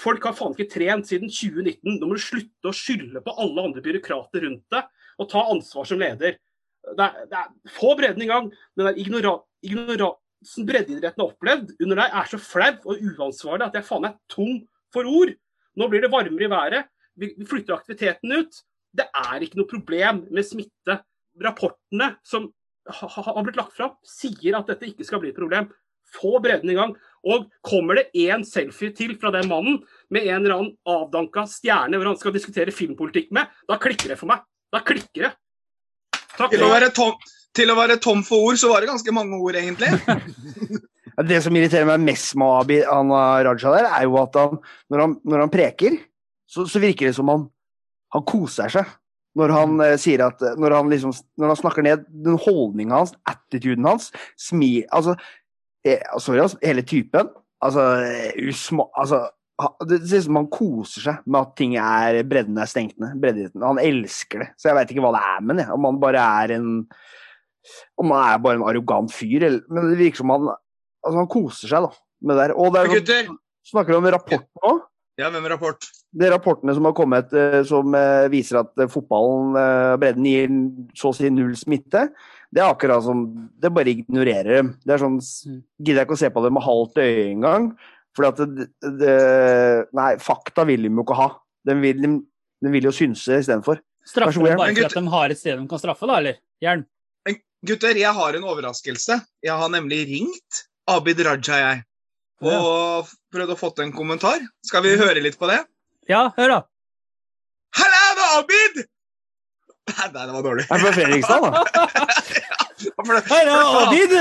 [0.00, 1.98] folk har faen ikke trent siden 2019.
[2.00, 4.88] Nå må du slutte å skylde på alle andre byråkrater rundt deg,
[5.20, 6.40] og ta ansvar som leder.
[6.82, 8.50] Det er, det er, få bredden i gang.
[8.78, 13.78] Den der ignora, ignoransen breddeidretten har opplevd under deg, er så flau og uansvarlig at
[13.78, 14.58] jeg faen er tom
[14.94, 15.36] for ord.
[15.78, 16.90] Nå blir det varmere i været.
[17.14, 18.62] Vi, flytter aktiviteten ut.
[18.94, 20.98] Det er ikke noe problem med smitte.
[21.42, 22.50] Rapportene som
[22.90, 25.70] ha- ha- har blitt lagt fram, sier at dette ikke skal bli et problem.
[26.12, 26.92] Få bredden i gang.
[27.24, 29.78] Og kommer det én selfie til fra den mannen
[30.12, 34.18] med en eller annen avdanka stjerne hvor han skal diskutere filmpolitikk med, da klikker det
[34.20, 34.42] for meg.
[34.72, 35.32] Da klikker det.
[36.36, 36.50] Takk.
[36.52, 37.16] Til å, være tom,
[37.56, 39.88] til å være tom for ord, så var det ganske mange ord, egentlig.
[41.28, 44.54] Det som irriterer meg mest med Abid Raja der, er jo at han,
[44.90, 45.98] når han, når han preker,
[46.48, 47.44] så, så virker det som han,
[48.12, 48.88] han koser seg.
[49.38, 53.14] Når han eh, sier at når han, liksom, når han snakker ned den holdninga hans,
[53.28, 55.16] attituden hans, smil Altså,
[55.88, 57.30] eh, sorry, altså, hele typen.
[57.62, 59.24] Altså, eh, usma, altså
[59.86, 63.18] det ser ut som han koser seg med at ting er bredden er stengt ned.
[63.22, 63.62] bredden.
[63.62, 64.48] Han elsker det.
[64.58, 65.66] Så jeg veit ikke hva det er med det.
[65.70, 66.70] Om han bare er en
[68.00, 69.44] Om han er bare en arrogant fyr.
[69.46, 72.54] Eller, men det virker som han altså han koser seg da, med det der.
[72.58, 73.30] Og det er, Gutter,
[73.70, 74.72] snakker du om rapport nå?
[75.20, 75.86] ja, hvem rapport?
[76.20, 79.54] Er rapportene som har kommet eh, som eh, viser at eh, fotballen,
[80.02, 80.50] bredden, gir
[80.98, 82.10] så å si null smitte.
[82.52, 83.22] Det er akkurat som
[83.56, 84.74] Det bare ignorerer dem.
[84.84, 85.46] Det er sånn s-
[85.80, 87.70] Gidder jeg ikke å se på det med halvt øye engang.
[88.12, 88.68] For at det,
[89.00, 89.14] det
[89.96, 91.30] Nei, fakta vil de jo ikke ha.
[91.64, 92.10] Den vil, de,
[92.60, 93.80] de vil jo synse istedenfor.
[94.04, 96.36] Straffer de bare for at de har et sted de kan straffe, da, eller?
[96.60, 96.84] Jern?
[97.62, 99.20] Gutter, jeg har en overraskelse.
[99.46, 101.84] Jeg har nemlig ringt Abid Raja, jeg.
[102.42, 104.42] Og prøvd å få en kommentar.
[104.66, 105.60] Skal vi høre litt på det?
[106.10, 106.60] Ja, hør, da.
[107.78, 108.74] Halla, det er Abid!
[109.92, 110.64] Nei, det var dårlig.
[110.68, 111.48] Jeg er fra Fredrikstad, da.
[112.82, 114.12] Det- Hei, da, Abid!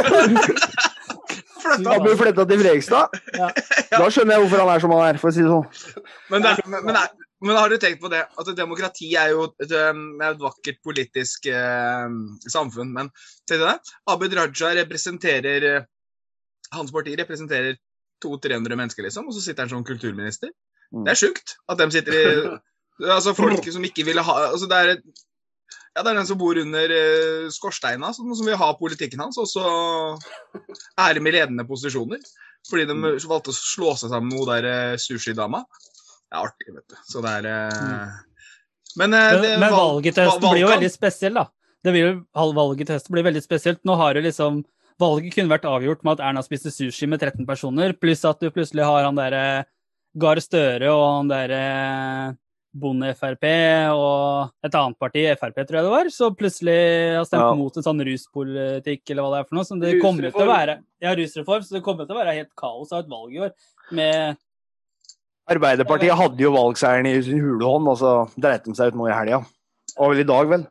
[2.22, 3.06] flytta- til Fredrikstad.
[3.38, 3.48] Ja.
[3.96, 5.68] Da skjønner jeg hvorfor han er som han er, for å si det sånn.
[6.34, 7.04] Men, det, men, men, det
[7.42, 8.22] Men har du tenkt på det?
[8.38, 9.96] At demokrati er jo et, er
[10.30, 12.10] et vakkert politisk eh,
[12.54, 12.92] samfunn.
[12.94, 13.10] Men
[13.50, 13.78] tenk deg det.
[14.14, 15.88] Abid Raja representerer eh,
[16.72, 17.74] Hans parti representerer
[18.24, 20.50] 200-300 mennesker, liksom, og så sitter han som kulturminister.
[20.92, 21.06] Mm.
[21.08, 22.26] Det er sjukt at de sitter i
[23.16, 24.90] Altså folk som ikke ville ha altså det er
[25.92, 29.36] ja, det er den som bor under uh, skorsteina, som, som vil ha politikken hans,
[29.42, 29.64] og så
[31.04, 32.22] er de i ledende posisjoner.
[32.70, 32.96] Fordi de
[33.28, 35.66] valgte å slå seg sammen med hun der uh, sushidama.
[35.68, 36.96] Det er artig, vet du.
[37.10, 38.14] Så det er uh,
[39.02, 41.46] Men, uh, det, men valg- valget til høsten blir jo veldig spesiell, da.
[41.82, 42.16] Det blir jo,
[42.62, 43.84] valget til høsten blir veldig spesielt.
[43.88, 44.64] Nå har det liksom
[45.02, 48.52] Valget kunne vært avgjort med at Erna spiste sushi med 13 personer, pluss at du
[48.54, 49.64] plutselig har han derre
[50.20, 52.38] Gahr Støre og han derre
[52.72, 53.44] Bonde-Frp
[53.92, 56.78] og et annet parti, Frp tror jeg det var, så plutselig
[57.18, 57.56] har stemt Ja.
[57.60, 59.68] mot en sånn ruspolitikk eller hva det er for noe.
[59.68, 60.78] Som det kommer til å være.
[61.04, 61.64] Ja, rusreform.
[61.64, 63.52] Så det kommer til å være helt kaos av et valg i år.
[63.92, 64.38] Med
[65.52, 69.10] Arbeiderpartiet hadde jo valgseieren i sin hule hånd, og så dreit de seg ut nå
[69.10, 69.42] i helga.
[69.98, 70.64] Og vel i dag, vel.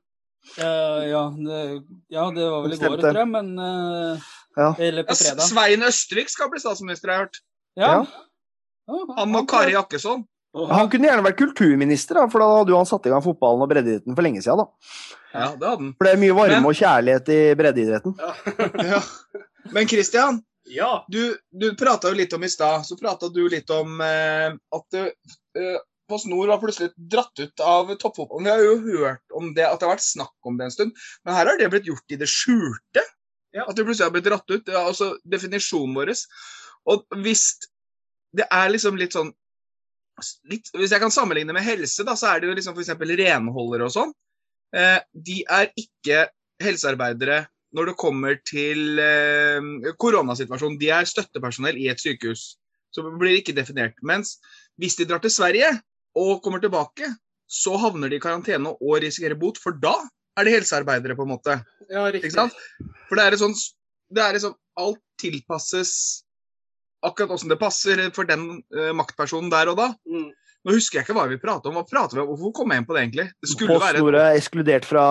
[0.57, 1.59] Uh, ja, det,
[2.09, 4.73] ja, det var vel i går, tror jeg, men uh, Ja.
[4.79, 5.45] Eller på Ja, fredag.
[5.47, 7.41] Svein Østvik skal bli statsminister, jeg har jeg hørt.
[7.77, 7.91] Ja.
[7.93, 8.30] Ja.
[8.91, 10.27] Ja, Han og Kari Jakkesson.
[10.51, 13.63] Han kunne gjerne vært kulturminister, da, for da hadde jo han satt i gang fotballen
[13.63, 14.65] og breddeidretten for lenge siden.
[14.65, 14.97] Da.
[15.31, 15.93] Ja, det hadde han.
[15.95, 18.17] For det er mye varme Men- og kjærlighet i breddeidretten.
[18.91, 19.03] Ja.
[19.77, 21.05] Men Christian, Ja.
[21.11, 24.99] du, du prata jo litt om i stad, så prata du litt om eh, at
[24.99, 25.79] eh,
[26.11, 28.49] Post Nord var plutselig dratt ut av toppfotballen.
[28.49, 30.97] Vi har jo hørt om det, at det har vært snakk om det en stund,
[31.25, 33.05] men her har det blitt gjort i det skjulte.
[33.55, 33.69] Ja.
[33.69, 34.65] At det plutselig har blitt dratt ut.
[34.67, 36.11] Det er altså definisjonen vår.
[36.91, 37.45] Og hvis
[38.37, 39.33] det er liksom litt sånn
[40.51, 42.93] litt, Hvis jeg kan sammenligne med helse, da, så er det jo liksom f.eks.
[43.23, 44.13] renholdere og sånn.
[44.77, 46.27] Eh, de er ikke
[46.61, 50.77] helsearbeidere når det kommer til eh, koronasituasjonen.
[50.81, 52.59] De er støttepersonell i et sykehus.
[52.93, 53.97] Så blir ikke definert.
[54.05, 54.37] Mens
[54.81, 55.73] hvis de drar til Sverige
[56.19, 57.09] og kommer tilbake,
[57.51, 59.97] så havner de i karantene og risikerer bot, for da
[60.39, 61.57] er de helsearbeidere, på en måte.
[61.91, 62.35] ja, riktig.
[63.09, 63.57] For det er et sånn
[64.11, 65.93] det er liksom Alt tilpasses
[67.07, 69.91] akkurat åssen det passer for den uh, maktpersonen der og da.
[70.09, 70.29] Mm.
[70.67, 71.79] Nå husker jeg ikke hva vi prater om.
[71.79, 72.29] Hva prater vi om?
[72.35, 73.27] Hvorfor kom jeg inn på det, egentlig?
[73.41, 75.05] Det skulle Post være er ekskludert fra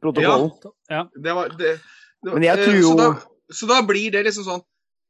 [0.00, 0.48] protokollen.
[1.12, 1.74] Det var, det,
[2.24, 4.66] det, Men jeg eh, tror jo- så, da, så da blir det liksom sånn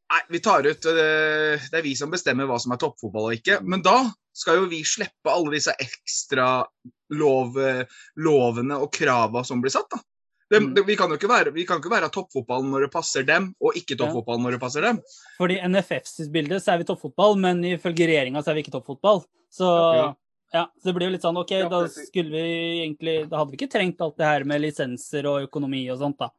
[0.09, 3.35] Nei, vi tar ut eh, Det er vi som bestemmer hva som er toppfotball og
[3.37, 3.59] ikke.
[3.61, 6.63] Men da skal jo vi slippe alle disse ekstra
[7.13, 7.59] lov,
[8.17, 10.01] lovene og krava som blir satt, da.
[10.51, 10.75] Det, Mm.
[10.75, 13.51] det, vi, kan jo ikke være, vi kan ikke være toppfotballen når det passer dem,
[13.61, 15.01] og ikke toppfotballen når det passer dem.
[15.37, 18.73] Fordi i NFFs bilde så er vi toppfotball, men ifølge regjeringa så er vi ikke
[18.79, 19.21] toppfotball.
[19.53, 20.07] Så Ja.
[20.55, 23.51] ja, så det blir jo litt sånn OK, Ja, da skulle vi egentlig Da hadde
[23.53, 26.31] vi ikke trengt alt det her med lisenser og økonomi og sånt, da.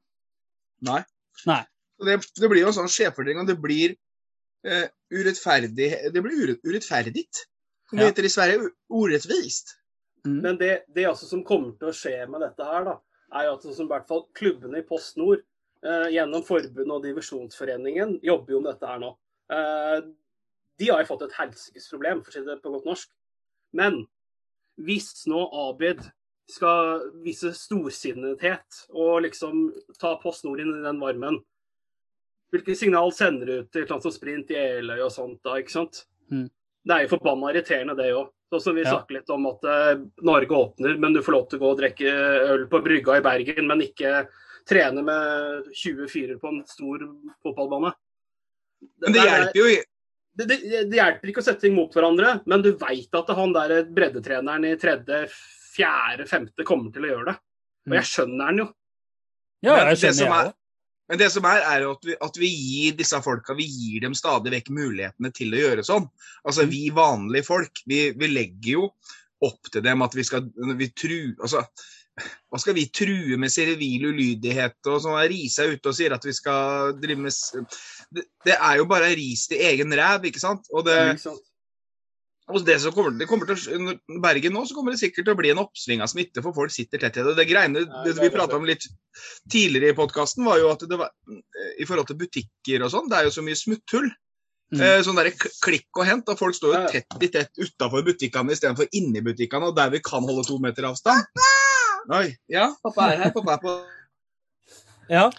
[0.89, 1.03] Nei.
[1.45, 1.61] Nei.
[1.99, 3.93] Det, det blir jo en sånn skjevfordeling, og det blir
[4.65, 5.75] eh, urettferdig
[6.13, 7.27] Det blir ure, urettferdig,
[7.89, 8.09] som det Ja.
[8.09, 8.71] heter i Sverige.
[8.89, 9.75] Urettvist.
[10.25, 10.41] Mm.
[10.41, 12.97] Men det, det altså som kommer til å skje med dette her, da,
[13.33, 15.43] er jo at sånn som i hvert fall klubbene i Post Nord,
[15.85, 19.11] eh, gjennom forbundet og divisjonsforeningen, jobber jo med dette her nå.
[19.53, 19.99] Eh,
[20.79, 23.11] de har jo fått et helsikes problem, for å si det på godt norsk.
[23.75, 24.01] Men
[24.79, 26.01] hvis nå Abid
[26.49, 29.67] skal vise storsinnethet og liksom
[29.99, 31.41] ta Post Nord inn i den varmen,
[32.49, 35.59] hvilke signal sender du ut til et land som Sprint i Eløy og sånt da,
[35.61, 36.05] ikke sant?
[36.33, 36.47] Mm.
[36.87, 38.31] Det er jo forbanna irriterende, det òg.
[38.51, 38.95] Sånn som vi Ja.
[38.95, 41.77] snakker litt om at eh, Norge åpner, men du får lov til å gå og
[41.77, 42.13] drikke
[42.49, 44.27] øl på brygga i Bergen, men ikke
[44.65, 46.97] trene med 24 på en stor
[47.45, 47.93] fotballbane.
[49.01, 49.83] Men det er- hjelper jo i-
[50.35, 53.53] det, det, det hjelper ikke å sette ting mot hverandre, men du veit at han
[53.53, 55.27] der breddetreneren i tredje,
[55.75, 57.37] fjerde, femte kommer til å gjøre det.
[57.89, 58.67] Og jeg skjønner han jo.
[59.61, 60.53] Ja, jeg det som skjønner, er- jeg òg.
[61.09, 64.15] Men det som er, er at vi, at vi gir disse folka vi gir dem
[64.17, 66.05] stadig vekk mulighetene til å gjøre sånn.
[66.43, 66.73] Altså Mm.
[66.73, 68.89] Vi vanlige folk, vi, vi legger jo
[69.47, 71.63] opp til dem at vi skal vi tru, altså,
[72.51, 75.21] Hva skal vi true med sivil ulydighet og sånn?
[75.31, 77.31] Rise er ute og sier at vi skal drive med
[78.11, 80.67] Det, det er jo bare ris til egen ræv, ikke sant?
[80.73, 81.48] Og det, Ikke sant?
[82.49, 85.35] Og det som kommer, det kommer til å, Bergen nå så kommer det sikkert til
[85.35, 87.35] å bli en oppsving av smitte, for folk sitter tett i det.
[87.37, 88.87] Det greiene det vi prata om litt
[89.51, 91.13] tidligere i podkasten, var jo at det var
[91.77, 94.09] i forhold til butikker og sånn, det er jo så mye smutthull.
[94.69, 94.81] Mm.
[94.85, 98.53] Eh, sånn derre klikk og hent, og folk står jo tett i tett utafor butikkene
[98.53, 101.25] istedenfor inni butikkene, og der vi kan holde to meter avstand.
[101.37, 102.19] Pappa!
[102.19, 102.33] Oi.
[102.49, 103.33] Ja, pappa er her.
[103.35, 103.77] Pappa er på,
[105.09, 105.29] Ja.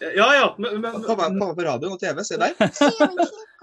[0.00, 2.20] Ja ja, men, men, pappa er på radioen og TV.
[2.26, 2.52] Se der.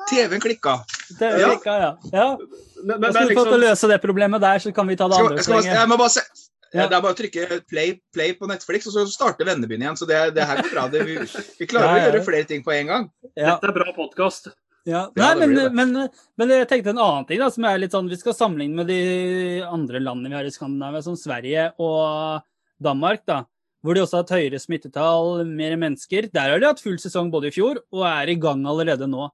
[0.10, 0.80] TV-en klikka.
[1.20, 1.52] Det er Ja.
[1.54, 1.92] klikka, ja.
[2.12, 2.38] ja.
[2.84, 4.74] men, men, Da men skal vi få til å liksom, løse det problemet der, så
[4.74, 6.26] kan vi ta det andre skal, jeg må bare se.
[6.74, 6.88] Ja.
[6.90, 9.98] Det er bare å trykke play, play på Netflix, og så starter Vennebyen igjen.
[10.00, 10.88] Så det, det her går bra.
[10.90, 11.20] Det, vi,
[11.60, 13.06] vi klarer Ja, ja, å gjøre flere ting på en gang.
[13.38, 13.54] Ja.
[13.54, 14.50] Dette er bra podkast.
[14.50, 17.94] Ja, Ja, Nei, men, men, men jeg tenkte en annen ting da, som er litt
[17.94, 22.42] sånn, Vi skal sammenligne med de andre landene vi har i Skandinavia, som Sverige og
[22.84, 23.22] Danmark.
[23.30, 23.44] da,
[23.84, 26.30] Hvor de også har hatt høyere smittetall, mer mennesker.
[26.32, 29.26] Der har de hatt full sesong både i fjor og er i gang allerede nå.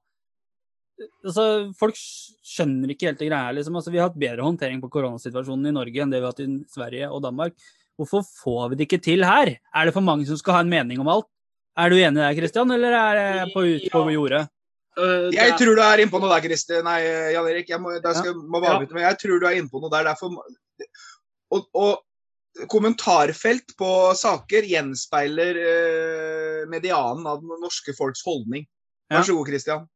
[1.24, 1.44] Altså,
[1.78, 3.52] Folk skjønner ikke helt det greia.
[3.56, 3.76] liksom.
[3.78, 6.42] Altså, Vi har hatt bedre håndtering på koronasituasjonen i Norge enn det vi har hatt
[6.44, 7.54] i Sverige og Danmark.
[7.96, 9.54] Hvorfor får vi det ikke til her?
[9.74, 11.26] Er det for mange som skal ha en mening om alt?
[11.78, 13.14] Er du enig der, Kristian, eller er
[13.46, 14.48] det på ut på jordet?
[14.98, 16.82] Øh, Jeg tror du er inne på noe der, Christer.
[16.82, 17.00] Nei,
[17.32, 17.68] Jan Erik.
[17.70, 18.76] Jeg må, der skal, må bare Ja.
[18.80, 20.04] avbryte, men jeg tror du er inne på noe der.
[20.10, 20.44] Derfor, må-
[21.52, 22.02] og, og
[22.68, 28.66] kommentarfelt på saker gjenspeiler eh, medianen av den norske folks holdning.
[29.10, 29.88] Vær så god, Christian.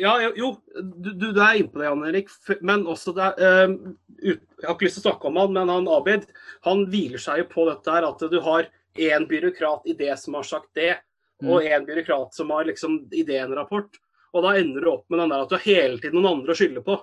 [0.00, 2.30] Ja, jo, du, du, er inne på det, Jan Erik.
[2.66, 3.76] Men også det um,
[4.18, 6.26] ut, Jeg har ikke lyst til å snakke om han, men han Abid
[6.66, 10.38] han hviler seg jo på dette her at du har én byråkrat i det som
[10.38, 10.96] har sagt det,
[11.44, 13.98] og én byråkrat som har liksom ideen-rapport.
[14.34, 16.54] Og da ender du opp med den der at du har hele tiden noen andre
[16.54, 16.98] å skylde på.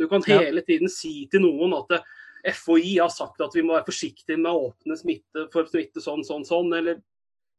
[0.00, 0.40] Du kan Ja.
[0.40, 2.02] hele tiden si til noen at det,
[2.42, 6.24] FHI har sagt at vi må være forsiktige med å åpne smitte for smitte sånn,
[6.26, 6.72] sånn, sånn.
[6.74, 6.98] Eller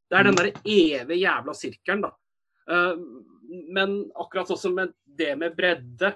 [0.09, 2.11] Det er den der evige jævla sirkelen, da.
[2.69, 2.97] Eh,
[3.75, 6.13] men akkurat sånn som det med bredde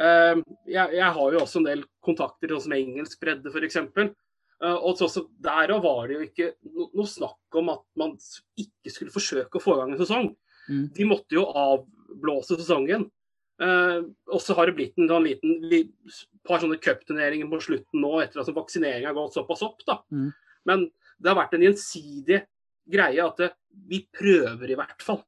[0.00, 3.80] eh, jeg, har jo også en del kontakter sånn som engelsk bredde, f.eks.
[4.62, 8.12] Uh, og så, så der òg var det jo ikke noe snakk om at man
[8.60, 10.28] ikke skulle forsøke å få i gang en sesong.
[10.68, 10.84] Mm.
[10.94, 13.08] De måtte jo avblåse sesongen.
[13.60, 13.98] Eh,
[14.32, 15.82] og så har det blitt en sånn liten vi,
[16.48, 19.84] par sånne cupturneringer på slutten nå, etter at vaksineringen har gått såpass opp.
[19.88, 20.00] da.
[20.14, 20.30] Mm.
[20.68, 20.86] Men
[21.18, 22.40] det har vært en gjensidig
[22.92, 23.52] greie at det,
[23.88, 25.22] vi prøver i hvert fall.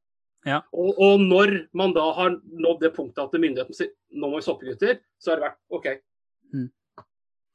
[0.44, 0.60] Ja.
[0.76, 4.44] Og, og når man da har nådd det punktet at myndighetene sier nå må vi
[4.44, 5.87] stoppe, gutter, så har det vært OK.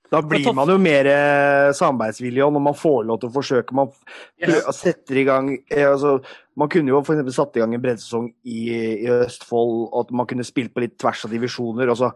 [0.09, 3.75] Da blir man jo mer eh, samarbeidsvillig når man får lov til å forsøke.
[3.77, 3.91] Man
[4.73, 6.15] setter i gang eh, altså,
[6.57, 7.29] Man kunne jo f.eks.
[7.35, 8.61] satt i gang en breddesesong i,
[9.05, 11.93] i Østfold, og at man kunne spilt på litt tvers av divisjoner.
[11.93, 12.09] Altså,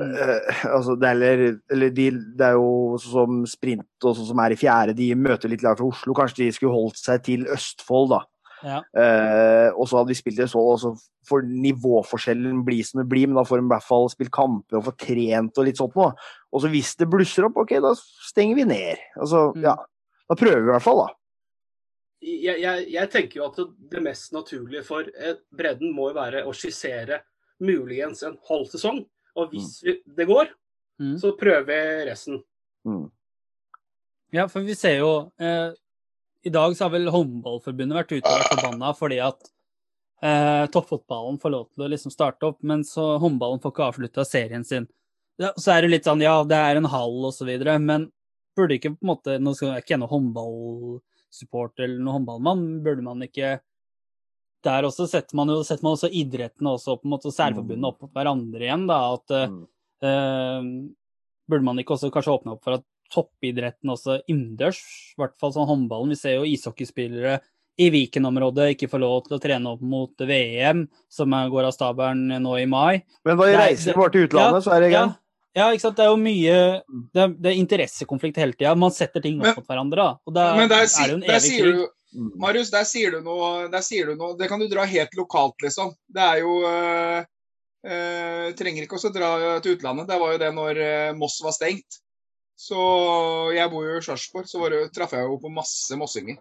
[0.00, 4.32] uh, altså, det, er, eller, eller de, det er jo sånn som sprint og sånn
[4.32, 6.16] som er i fjerde, de møter litt lag fra Oslo.
[6.16, 8.24] Kanskje de skulle holdt seg til Østfold, da.
[8.64, 8.78] Ja.
[8.96, 10.92] Eh, og så hadde vi spilt i så, og så
[11.28, 14.78] får nivåforskjellen bli som det blir, men da får de i hvert fall spilt kamper
[14.80, 16.14] og få trent og litt sånt noe.
[16.52, 17.92] Og så hvis det blusser opp, ok, da
[18.30, 19.04] stenger vi ned.
[19.20, 19.62] Altså, Mm.
[19.68, 19.76] ja.
[20.30, 21.08] Da prøver vi i hvert fall, da.
[22.24, 26.16] jeg, jeg, jeg tenker jo at det, det mest naturlige for eh, bredden må jo
[26.16, 27.20] være å skissere
[27.60, 29.02] muligens en halv sesong.
[29.36, 30.48] Og hvis vi, det går,
[30.94, 31.16] Mm.
[31.18, 32.36] så prøver vi resten.
[32.86, 33.08] Mm.
[34.32, 35.08] Ja, for vi ser jo
[35.42, 35.72] eh,
[36.44, 39.48] I dag så har vel Håndballforbundet vært ute og vært forbanna fordi at
[40.24, 44.26] eh, toppfotballen får lov til å liksom starte opp, men så håndballen får ikke avslutta
[44.28, 44.88] serien sin.
[45.40, 48.10] Ja, så er det litt sånn ja, det er en hall og så videre, men
[48.54, 52.66] burde ikke på en måte Nå skal jeg ikke gjennom håndballsupport håndballsupporter eller noe håndballmann,
[52.84, 53.56] burde man ikke
[54.64, 57.90] der også setter man jo setter man også idrettene også på en måte, og særforbundene
[57.90, 58.86] opp mot hverandre igjen.
[58.90, 59.64] da, at eh, Mm.
[60.04, 60.64] Eh,
[61.48, 64.78] burde man ikke også kanskje åpne opp for at toppidretten også innendørs,
[65.14, 67.40] i hvert fall sånn håndballen Vi ser jo ishockeyspillere
[67.78, 71.72] i Viken-området ikke får lov til å trene opp mot VM, som er- går av
[71.74, 73.02] stabelen nå i mai.
[73.24, 75.16] Men da reiser vi bare til utlandet, så er det Ja, greit.
[75.56, 75.96] ja, ikke sant.
[75.96, 78.76] Det er jo mye Det er, det er interessekonflikt hele tida.
[78.76, 80.18] Man setter ting opp Men- mot hverandre, da.
[80.26, 81.74] Og der, Men der, er det jo en der evig sier krig.
[81.74, 82.30] du Mm.
[82.38, 85.54] Marius, der sier du noe der sier du noe, Det kan du dra helt lokalt,
[85.60, 85.92] liksom.
[86.08, 87.24] Det er jo øh,
[87.84, 90.06] øh, Trenger ikke også dra til utlandet.
[90.06, 91.98] Det var jo det når øh, Moss var stengt.
[92.56, 92.80] Så
[93.54, 96.38] jeg bor jo i Sarpsborg, så var det, traff jeg jo på masse mossinger.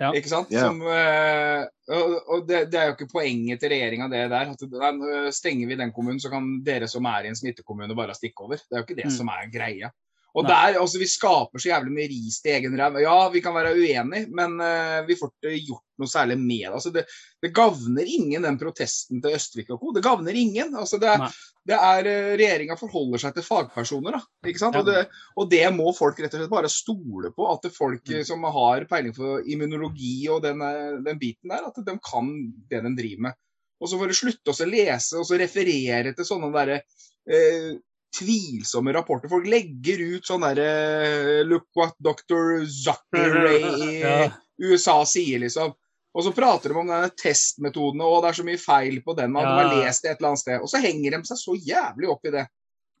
[0.00, 0.10] Ja.
[0.16, 0.48] Ikke sant?
[0.48, 0.64] Yeah.
[0.64, 4.54] Som, øh, og og det, det er jo ikke poenget til regjeringa, det der.
[4.54, 4.62] At
[4.96, 8.46] nei, stenger vi den kommunen, så kan dere som er i en smittekommune, bare stikke
[8.46, 8.56] over.
[8.56, 9.16] Det er jo ikke det Mm.
[9.18, 9.90] som er greia.
[10.34, 10.50] Og Nei.
[10.52, 13.00] der, altså Vi skaper så jævlig mye ris til egen ræv.
[13.02, 16.68] Ja, vi kan være uenige, men uh, vi får ikke gjort noe særlig med.
[16.70, 17.02] Altså, det.
[17.42, 19.92] Det gagner ingen, den protesten til Østvik og co.
[19.96, 20.74] Det gagner ingen.
[20.76, 21.30] altså det er, Nei.
[21.70, 24.18] det er eh, Regjeringa forholder seg til fagpersoner.
[24.18, 24.76] da, ikke sant?
[24.76, 24.82] Ja.
[24.82, 25.04] Og, det,
[25.40, 27.48] og det må folk rett og slett bare stole på.
[27.50, 28.24] At folk Mm.
[28.28, 32.30] som har peiling på immunologi og den, eh, den biten der, at de kan
[32.70, 33.40] det de driver med.
[33.80, 36.82] Og så får du slutte å lese og så referere til sånne derre
[37.30, 37.78] eh,
[38.18, 39.28] tvilsomme rapporter.
[39.30, 42.64] Folk legger ut sånn derre Look what Dr.
[42.66, 44.30] Zuckeray i Ja.
[44.60, 45.72] USA sier, liksom.
[46.12, 49.30] Og så prater de om denne testmetodene, og det er så mye feil på den.
[49.32, 49.52] Man Ja.
[49.60, 50.60] har lest det et eller annet sted.
[50.60, 52.46] Og så henger de seg så jævlig opp i det.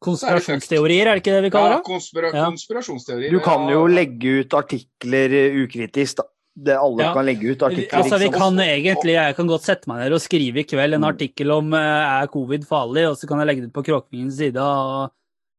[0.00, 3.34] Konspirasjonsteorier, er det ikke det vi kaller Ja, konspira konspirasjonsteorier.
[3.34, 6.29] Du kan jo legge ut artikler eh, ukritisk, da.
[6.56, 7.12] Det alle Ja.
[7.14, 7.98] kan legge ut artikler.
[8.02, 11.00] Altså, vi kan egentlig, Jeg kan godt sette meg ned og skrive i kveld en
[11.00, 11.12] Mm.
[11.14, 11.78] artikkel om eh,
[12.22, 14.56] er covid farlig, og så kan jeg legge det ut på Kråkevingens side.
[14.56, 15.10] og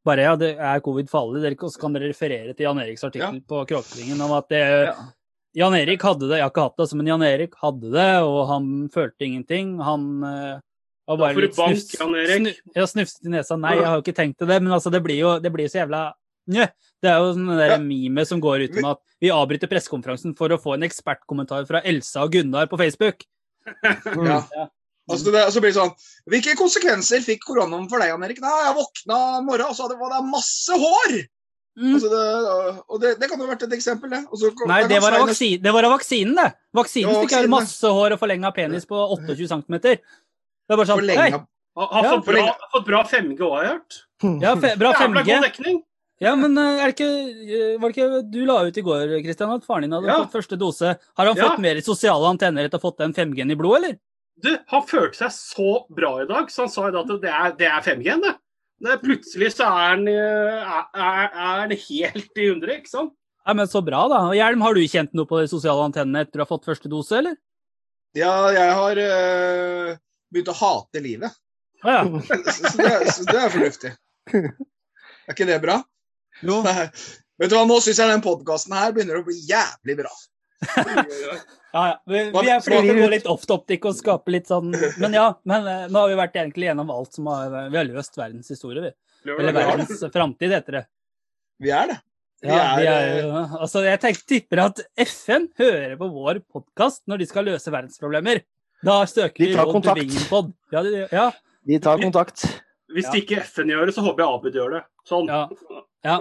[0.04, 3.04] bare ja, det er covid farlig, dere- og så kan dere referere til Jan Eriks
[3.04, 4.94] artikkel på Kråkevingen om at det, Ja.
[5.54, 8.48] Jan Erik hadde det, jeg har ikke hatt det, men Jan Erik hadde det, og
[8.48, 9.78] han følte ingenting.
[9.82, 10.60] Han, var
[11.08, 12.56] Og bare litt bank, snufs, Jan Erik.
[12.88, 13.56] snufset i nesa.
[13.58, 15.66] Nei, jeg har jo ikke tenkt til det, men altså, det blir jo det blir
[15.68, 16.12] så jævla
[16.48, 16.66] Njø.
[17.02, 17.78] Det er jo sånn der Ja.
[17.78, 21.80] meme som går ut om at vi avbryter pressekonferansen for å få en ekspertkommentar fra
[21.84, 23.24] Elsa og Gunnar på Facebook.
[24.26, 24.42] Ja.
[24.56, 24.68] Ja.
[25.10, 25.90] Altså det, og så blir det sånn
[26.30, 28.38] Hvilke konsekvenser fikk koronaen for deg, Jan Erik?
[28.40, 31.14] Nei, jeg våkna i morgen, og så hadde- var det masse hår!
[31.78, 31.94] Mm.
[31.96, 32.22] Altså det,
[32.88, 34.20] og det, det kan jo ha vært et eksempel, det.
[34.30, 36.52] Og så- Nei, det var, av vaksinen, det var av vaksinen, det.
[36.76, 39.78] Vaksinen fikk jeg vaksinen, masse hår og forlenga penis på 28 cm.
[39.80, 39.98] Det
[40.70, 43.64] er bare sånn forlenga, Hei, Har, har Ja, fått, bra, fått bra 5G òg, har
[43.64, 43.94] jeg hørt.
[44.42, 45.24] ja, fe, bra Jævla 5G.
[45.32, 45.82] god dekning.
[46.22, 49.50] Ja, men eh, er det ikke, var det ikke Du la ut i går, Kristian,
[49.56, 50.20] at faren din hadde Ja.
[50.22, 50.92] fått første dose.
[51.18, 51.48] Har han Ja.
[51.50, 53.98] fått mer sosiale antenner etter å ha fått den 5G-en i blodet, eller?
[54.42, 57.30] Du, han følte seg så bra i dag, så han sa i dag at det
[57.30, 58.32] er, det er 5G-en, det.
[58.86, 58.96] det.
[59.02, 63.12] Plutselig så er han, eh, er, er, er han helt i hundre, ikke sant?
[63.46, 64.20] Ja, men Så bra, da.
[64.38, 67.18] Hjelm, har du kjent noe på de sosiale antennene etter å ha fått første dose,
[67.18, 67.34] eller?
[68.14, 69.96] Ja, jeg har øh,
[70.32, 71.32] begynt å hate livet.
[71.82, 72.20] Ah, ja.
[72.22, 72.36] Så,
[72.70, 73.92] så, det, så det er fornuftig.
[74.32, 75.80] Er ikke det bra?
[76.40, 76.62] Jo.
[76.64, 76.88] Nei.
[77.42, 80.12] Vet du hva, Nå syns jeg den podkasten her begynner å bli jævlig bra.
[81.72, 82.02] Ja, ja.
[82.04, 85.22] Vi, vi er fordi vi går gå litt off-topic og skape litt sånn Men ja,
[85.48, 88.50] men eh, nå har vi vært egentlig gjennom alt som har Vi har løst verdens
[88.52, 89.32] historie, vi.
[89.32, 90.82] Eller verdens framtid, heter det.
[91.64, 91.96] Vi er det.
[92.42, 93.30] Vi Ja, vi er, er jo
[93.62, 98.42] Altså, jeg tenker, tipper at FN hører på vår podkast når de skal løse verdensproblemer.
[98.84, 100.00] Da søker De vi råd til.
[100.02, 100.52] Vingenpod.
[100.74, 101.26] Ja, de, ja,
[101.70, 102.44] De tar kontakt.
[102.92, 104.82] Hvis ikke FN gjør det, så håper jeg Abid gjør det.
[105.08, 105.30] Sånn.
[105.30, 105.46] ja,
[106.04, 106.18] ja.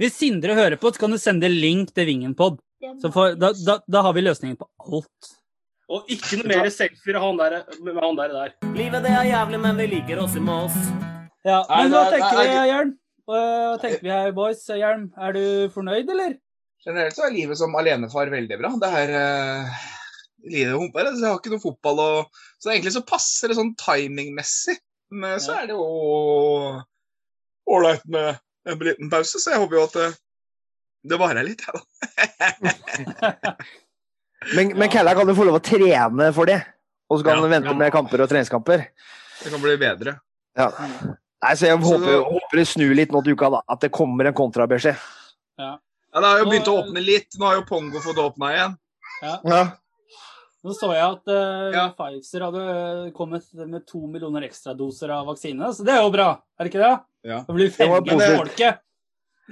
[0.00, 2.58] Hvis Sindre hører på, så kan du sende link til Vingenpod.
[3.00, 5.30] Så for, da, da, da har vi løsningen på alt.
[5.94, 8.34] Og ikke noe mer selfier med han der.
[8.34, 8.54] der.
[8.76, 10.76] Livet det er jævlig, men vi liker oss i Mås.
[11.44, 12.94] Ja, men hva er- tenker vi, Hjelm?
[13.24, 13.42] Hva
[13.80, 14.64] tenker vi her, boys?
[14.68, 16.38] Hjelm, er du fornøyd, eller?
[16.84, 18.70] Generelt så er livet som alenefar veldig bra.
[18.80, 19.84] Det er uh,
[20.44, 21.08] livet humper.
[21.08, 24.76] Jeg har ikke noe fotball og Så egentlig så passer det sånn timingmessig.
[25.14, 26.80] Men så er det jo
[27.70, 30.06] ålreit med en liten pause, så jeg håper jo at det,
[31.12, 33.54] det varer litt, jeg, da.
[34.56, 36.60] Men, men Kella kan du få lov å trene for det.
[37.12, 37.76] Og så kan Ja, du vente ja.
[37.76, 38.86] med kamper og treningskamper.
[39.42, 40.16] Det kan bli bedre.
[40.56, 40.70] Ja.
[41.44, 43.60] Nei, så jeg Så håper, da- håper det snur litt nå til uka, da.
[43.68, 44.96] At det kommer en kontrabeskjed.
[45.60, 45.74] Ja,
[46.14, 47.36] Det har jo begynt å åpne litt.
[47.38, 48.76] Nå har jo Pongo fått åpna igjen.
[49.22, 49.62] Ja.
[50.64, 51.84] Nå så jeg at uh, Ja.
[51.92, 56.64] Pfizer hadde kommet med to millioner ekstradoser av vaksine, så det er jo bra, er
[56.64, 56.94] det ikke det?
[57.28, 57.42] Ja.
[57.44, 58.40] Det blir Det var 5G til positivt.
[58.40, 58.80] folket.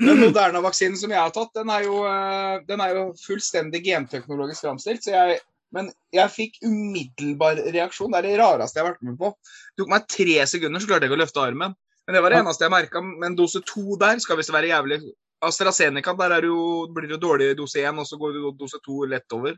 [0.01, 4.65] Den Moderna-vaksinen som jeg har tatt, den er jo, eh, den er jo fullstendig genteknologisk
[4.65, 5.05] framstilt.
[5.05, 5.41] Jeg,
[5.77, 8.13] men jeg fikk umiddelbar reaksjon.
[8.13, 9.35] Det er det rareste jeg har vært med på.
[9.77, 11.77] Det tok meg tre sekunder, så klarte jeg ikke å løfte armen.
[12.07, 13.05] Men det var det eneste jeg merka.
[13.05, 15.03] Men dose to der skal visst være jævlig
[15.45, 18.81] AstraZeneca, der er jo, blir det jo dårlig dose én, og så går det dose
[18.85, 19.57] to lett over.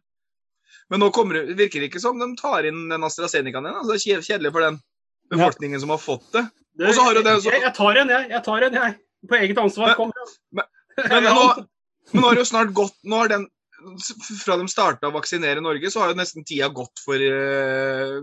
[0.91, 3.78] Men nå kommer, det virker det ikke som de tar inn den AstraZenecaen igjen.
[3.80, 4.76] Altså, det er kjedelig for den
[5.32, 6.45] befolkningen som har fått det.
[6.76, 8.28] Det, Og så har du det, så- jeg, jeg tar en, jeg.
[8.30, 8.97] Jeg tar en, jeg.
[9.28, 9.87] På eget ansvar.
[9.87, 10.35] Men- Kom igjen.
[11.11, 11.47] Men nå,
[12.12, 13.47] men nå har det jo snart gått nå har den,
[14.45, 18.20] Fra de starta å vaksinere Norge, så har jo nesten tida gått for uh,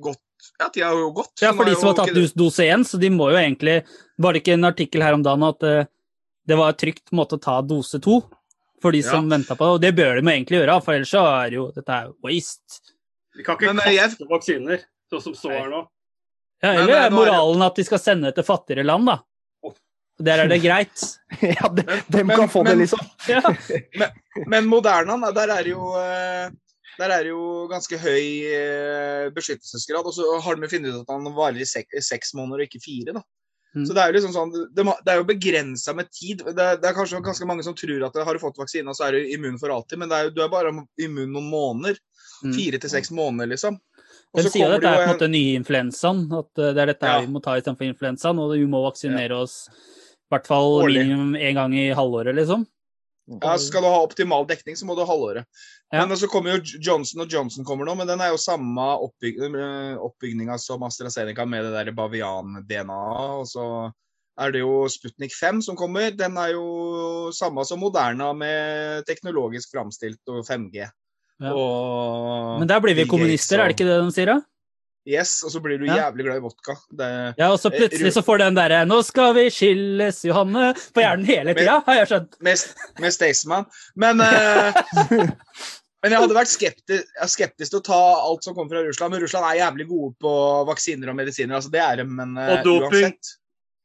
[0.00, 0.22] gått,
[0.60, 1.32] Ja, tida har jo gått.
[1.42, 3.82] Ja, for de som har tatt ikke det- dose 1, så de må jo egentlig
[4.18, 5.84] Var det ikke en artikkel her om dagen at uh,
[6.48, 8.20] det var trygt måte å ta dose 2
[8.82, 9.72] for de som venta på det?
[9.76, 12.80] Og det bør de egentlig gjøre, for ellers så er jo Dette er waste.
[13.36, 15.82] Vi kan ikke Men, kaste jeg- vaksiner, sånn som står her nå.
[16.62, 19.18] Ja, eller eh, er er moralen at de skal sende det til fattigere land, da?
[20.22, 21.00] Der er det greit.
[21.42, 23.00] ja de, dem Men- kan få det, liksom.
[23.26, 23.40] Ja.
[24.46, 26.50] Men Moderna, der er jo eh,
[26.98, 31.14] der er det jo ganske høy eh, beskyttelsesgrad, og så har de funnet ut at
[31.14, 33.14] han varer i sek seks måneder og ikke fire.
[33.16, 33.22] da.
[33.72, 33.86] Mm.
[33.88, 36.42] Så Det er jo liksom sånn, det, det er jo begrensa med tid.
[36.44, 39.06] Det er, det er kanskje ganske mange som tror at har du fått vaksina, så
[39.06, 41.96] er du immun for alltid, men det er jo, du er bare immun noen måneder.
[42.42, 42.52] Mm.
[42.56, 43.78] Fire til seks måneder, liksom.
[44.32, 46.22] Og De så sier at dette er på en måte nye influensaen.
[46.32, 47.20] At eh, det er dette Ja.
[47.20, 48.38] vi må ta istedenfor influensaen.
[48.40, 52.64] Og vi må vaksinere oss i hvert fall minimum én gang i halvåret, liksom.
[53.30, 55.46] Ja, Skal du ha optimal dekning, så må du ha halvåret.
[55.92, 56.04] Ja.
[56.06, 59.38] Men så kommer jo Johnson og Johnson kommer nå, men den er jo samme oppbyg
[59.46, 63.36] eh, oppbygninga som AstraZeneca med det der bavian-DNA-et.
[63.38, 63.66] Og så
[64.42, 66.10] er det jo Sputnik 5 som kommer.
[66.16, 70.88] Den er jo samme som Moderna med teknologisk framstilt og 5G.
[71.42, 71.52] Ja.
[71.54, 74.34] Og Men der blir vi kommunister, er det ikke det de sier?
[74.34, 74.40] da?
[75.08, 75.96] Yes, og så blir du Ja.
[76.10, 76.76] jævlig glad i vodka.
[76.94, 81.00] Det, Ja, og så plutselig så får den derre 'Nå skal vi skilles, Johanne' på
[81.02, 82.36] hjernen hele tida, har jeg skjønt.
[82.40, 82.58] med,
[83.00, 83.66] med Staysman.
[83.96, 84.72] Men, eh,
[85.10, 89.10] men jeg hadde vært skeptisk, jeg skeptisk til å ta alt som kommer fra Russland.
[89.12, 91.54] Men Russland er jævlig gode på vaksiner og medisiner.
[91.58, 92.90] altså Det er de, men eh, Og doping.
[92.90, 93.36] uansett.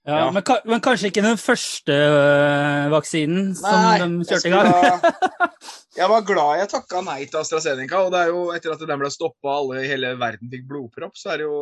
[0.08, 0.28] Ja, Ja.
[0.32, 5.02] Men, men kanskje ikke den første øh, vaksinen som Nei, de kjørte i gang?
[6.00, 8.06] jeg var glad jeg takka nei til AstraZeneca.
[8.06, 10.64] Og det er jo etter at den ble stoppa og alle i hele verden fikk
[10.70, 11.60] blodpropp, så er det jo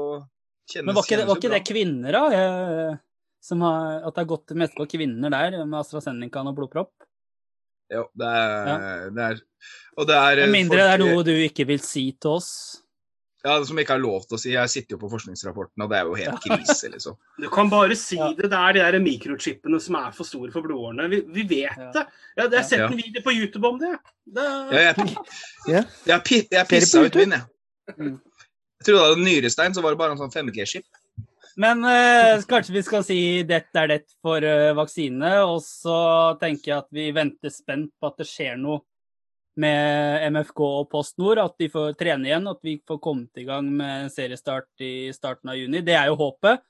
[0.66, 2.22] Kjennes, Men var ikke, det, var ikke det kvinner, da?
[2.34, 2.94] Jeg,
[3.46, 6.94] Som har, at det har gått mest på kvinner der, med AstraZeneca og blodpropp?
[7.94, 9.44] Jo, det er, det er
[9.94, 12.50] Og det er Med mindre folk, det er noe du ikke vil si til oss.
[13.46, 14.52] Ja, som jeg ikke har lov til å si.
[14.56, 17.18] Jeg sitter jo på forskningsrapporten, og det er jo helt krise, liksom.
[17.44, 18.50] Du kan bare si det.
[18.50, 21.06] Det er de der mikrochipene som er for store for blodårene.
[21.12, 21.92] Vi, vi vet Ja.
[21.94, 22.06] det.
[22.36, 22.88] Jeg, jeg har sett Ja.
[22.90, 23.92] en video på YouTube om det.
[24.26, 25.18] det Ja, jeg,
[25.76, 25.84] Ja.
[26.10, 27.96] jeg, jeg pissa ut min, jeg.
[28.00, 28.16] Mm.
[28.82, 30.86] Jeg trodde det var nyrestein, så var det bare en sånn 5G-skip.
[31.62, 36.00] Men eh, kanskje vi skal si dette er det for uh, vaksine, og så
[36.42, 38.82] tenker jeg at vi venter spent på at det skjer noe
[39.60, 43.68] med MFK og PostNord, at de får trene igjen, at vi får kommet i gang
[43.72, 45.84] med seriestart i starten av juni.
[45.86, 46.64] Det er jo håpet.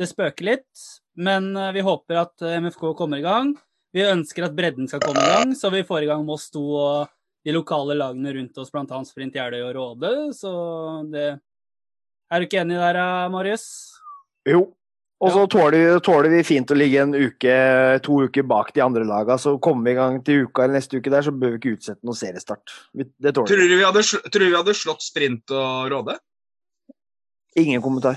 [0.00, 0.84] Det spøker litt,
[1.20, 3.52] men eh, vi håper at eh, MFK kommer i gang.
[3.92, 6.62] Vi ønsker at bredden skal komme i gang, så vi får i gang Moss 2
[6.62, 7.10] og
[7.44, 9.00] de lokale lagene rundt oss, bl.a.
[9.04, 10.12] Sprint Jeløy og Råde.
[10.36, 10.50] Så
[11.12, 11.28] det
[12.30, 13.66] Er du ikke enig der, eh, Marius?
[14.48, 14.70] Jo.
[15.20, 17.54] Og så tåler, tåler vi fint å ligge en uke,
[18.06, 19.36] to uker bak de andre laga.
[19.40, 21.74] Så kommer vi i gang til uka eller neste uke der, så bør vi ikke
[21.76, 22.72] utsette noen seriestart.
[22.96, 26.16] Det tåler Tror du vi hadde, tror du vi hadde slått sprint og Råde?
[27.60, 28.16] Ingen kommentar.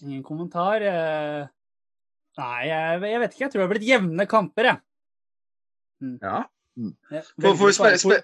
[0.00, 0.80] Ingen kommentar.
[0.88, 1.46] eh.
[2.38, 3.44] Nei, jeg, jeg vet ikke.
[3.44, 4.82] Jeg tror det har blitt jevne kamper, jeg.
[6.22, 6.36] Ja.
[7.10, 8.20] jeg Får, får vi velger, å svare,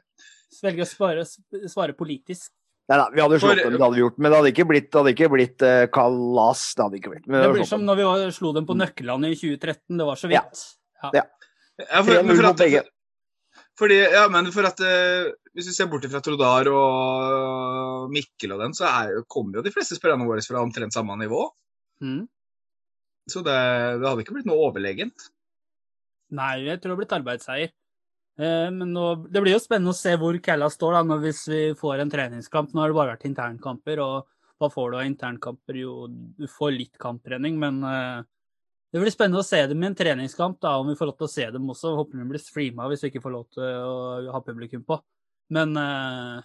[0.62, 1.24] velger å svare,
[1.72, 2.52] svare politisk.
[2.84, 4.18] Nei da, vi hadde slått For- dem, det hadde vi gjort.
[4.18, 6.64] Men det hadde ikke blitt, hadde ikke blitt uh, kalas.
[6.76, 7.28] Det hadde ikke blitt.
[7.28, 7.86] Men Det blir som dem.
[7.88, 10.00] når vi var, slo dem på Nøkkelandet i 2013.
[10.00, 10.66] Det var så vidt.
[11.04, 11.10] Ja.
[11.14, 12.90] ja, for, men for at,
[13.78, 18.62] fordi, ja, men for at uh, Hvis vi ser bort fra Trodar og Mikkel og
[18.62, 21.46] den, så er, kommer jo de fleste spillerne våre fra omtrent samme nivå.
[22.04, 22.24] Mm.
[23.30, 23.56] Så det,
[24.02, 25.30] det hadde ikke blitt noe overlegent.
[26.34, 27.72] Nei, jeg tror det har blitt arbeidsseier.
[28.34, 31.62] Eh, men nå, det blir jo spennende å se hvor Kella står da, hvis vi
[31.78, 32.72] får en treningskamp.
[32.74, 34.30] Nå har det bare vært internkamper, og
[34.62, 35.78] hva får du av internkamper?
[35.78, 38.24] Jo, du får litt kamptrening, men eh,
[38.94, 41.28] det blir spennende å se dem i en treningskamp, da, om vi får lov til
[41.28, 41.94] å se dem også.
[41.98, 44.98] Håper de blir streama hvis vi ikke får lov til å ha publikum på.
[45.54, 46.42] Men eh,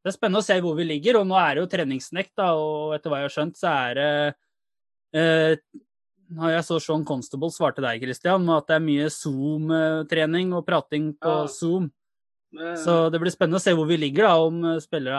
[0.00, 2.52] det er spennende å se hvor vi ligger, og nå er det jo treningsnekt, da,
[2.56, 4.10] og etter hva jeg har skjønt, så er det
[6.30, 11.14] jeg så Sean Constable svarte deg, Christian, med at det er mye Zoom-trening og prating
[11.18, 11.46] på Ja.
[11.50, 11.90] Zoom.
[12.50, 15.14] Så det blir spennende å se hvor vi ligger, da, om eh, spillere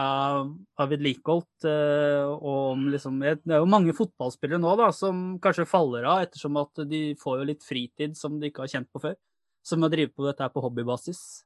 [0.78, 1.64] har vedlikeholdt.
[1.64, 6.26] eh, Og om liksom Det er jo mange fotballspillere nå da, som kanskje faller av,
[6.28, 9.16] ettersom at de får jo litt fritid som de ikke har kjent på før.
[9.64, 11.44] Som å drive på dette her på hobbybasis.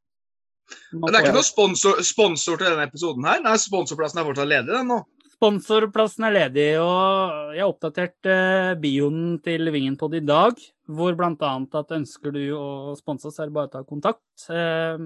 [0.92, 3.42] Man Men det er ikke noe sponsor, sponsor til denne episoden her.
[3.46, 5.04] Nei, Sponsorplassen er fortsatt ledig, den nå.
[5.46, 10.58] Sponsorplassen er ledig, og jeg har oppdatert eh, bioen til Vingenpod i dag,
[10.90, 14.24] hvor annet at ønsker du å sponse oss, er det bare å ta kontakt.
[14.50, 14.98] Eh,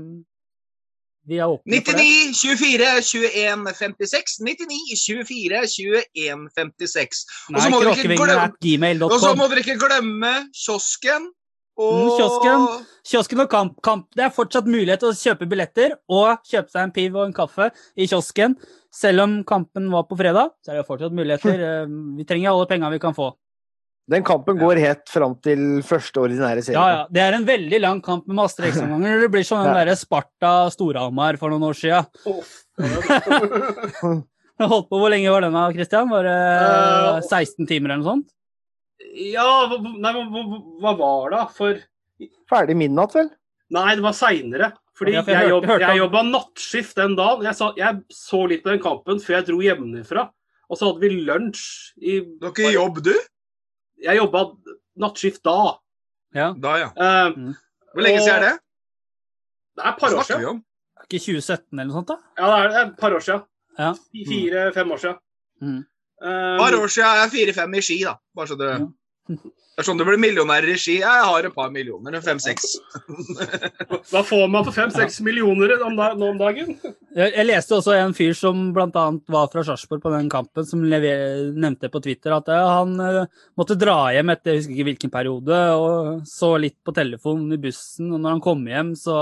[1.28, 2.06] vi er åpne for det.
[2.08, 4.38] 99 24 21 56.
[4.48, 7.26] 99 24 21 56.
[7.52, 9.12] Nei, så må dere ikke kråkevingen glemme- at gmail.com.
[9.12, 11.28] Og så må dere ikke glemme kiosken.
[11.80, 12.66] Mm, kiosken.
[13.10, 14.08] Kiosken og kamp, kamp.
[14.16, 17.34] Det er fortsatt mulighet til å kjøpe billetter og kjøpe seg en piv og en
[17.38, 18.58] kaffe i kiosken.
[18.92, 21.56] Selv om kampen var på fredag, så er det fortsatt muligheter.
[21.70, 21.86] Eh,
[22.20, 23.32] Vi trenger alle pengene vi kan få.
[24.10, 26.74] Den kampen går helt fram til første ordinære serie.
[26.76, 27.02] Ja, ja.
[27.14, 29.20] Det er en veldig lang kamp med masse ekstraomganger.
[29.22, 29.84] Det blir som den Ja.
[29.86, 32.00] derre Sparta-Storhamar for noen år sia.
[34.60, 36.10] Holdt på hvor lenge var den da, Christian?
[36.12, 38.28] Var det Eh, 16 timer eller noe sånt?
[39.00, 40.44] Ja, nei, hva,
[40.84, 41.44] hva, var det?
[41.56, 41.80] For
[42.52, 43.30] Ferdig midnatt, vel?
[43.72, 44.72] Nei, det var seinere.
[45.00, 47.46] Fordi Ja, for jeg jeg, jobb, jeg jobba nattskift den dagen.
[47.48, 50.26] Jeg, sa, jeg så litt på den kampen før jeg dro hjemmefra.
[50.70, 51.62] Og så hadde vi lunsj
[52.04, 53.14] i Du har ikke jobb, du?
[54.04, 54.44] Jeg jobba
[55.00, 55.78] nattskift da.
[56.36, 56.50] Ja.
[56.60, 56.90] Da, ja.
[56.92, 57.40] Eh,
[57.94, 58.58] Hvor lenge siden er det?
[59.80, 60.50] det er et par år siden.
[60.52, 60.60] om?
[61.06, 62.20] Ikke 2017 eller noe sånt, da?
[62.36, 63.48] Ja, det er, det er et par år siden.
[63.80, 63.94] Ja.
[64.30, 65.20] Fire-fem år siden.
[65.64, 65.80] Mm.
[66.20, 68.18] Eh, Et par år siden er fire-fem i ski, da.
[68.36, 68.74] Bare så det
[69.30, 70.98] Det er sånn du blir millionær i ski.
[71.00, 72.18] Jeg har et par millioner.
[72.20, 72.74] Fem-seks.
[74.12, 76.74] Hva får man for fem-seks millioner om da, nå om dagen?
[77.16, 79.06] Jeg, jeg leste også en fyr som bl.a.
[79.32, 83.40] var fra Sarpsborg på den kampen, som lever, nevnte på Twitter at eh, han uh,
[83.56, 87.62] måtte dra hjem etter jeg husker ikke hvilken periode, og så litt på telefonen i
[87.64, 88.12] bussen.
[88.12, 89.16] Og når han kom hjem, så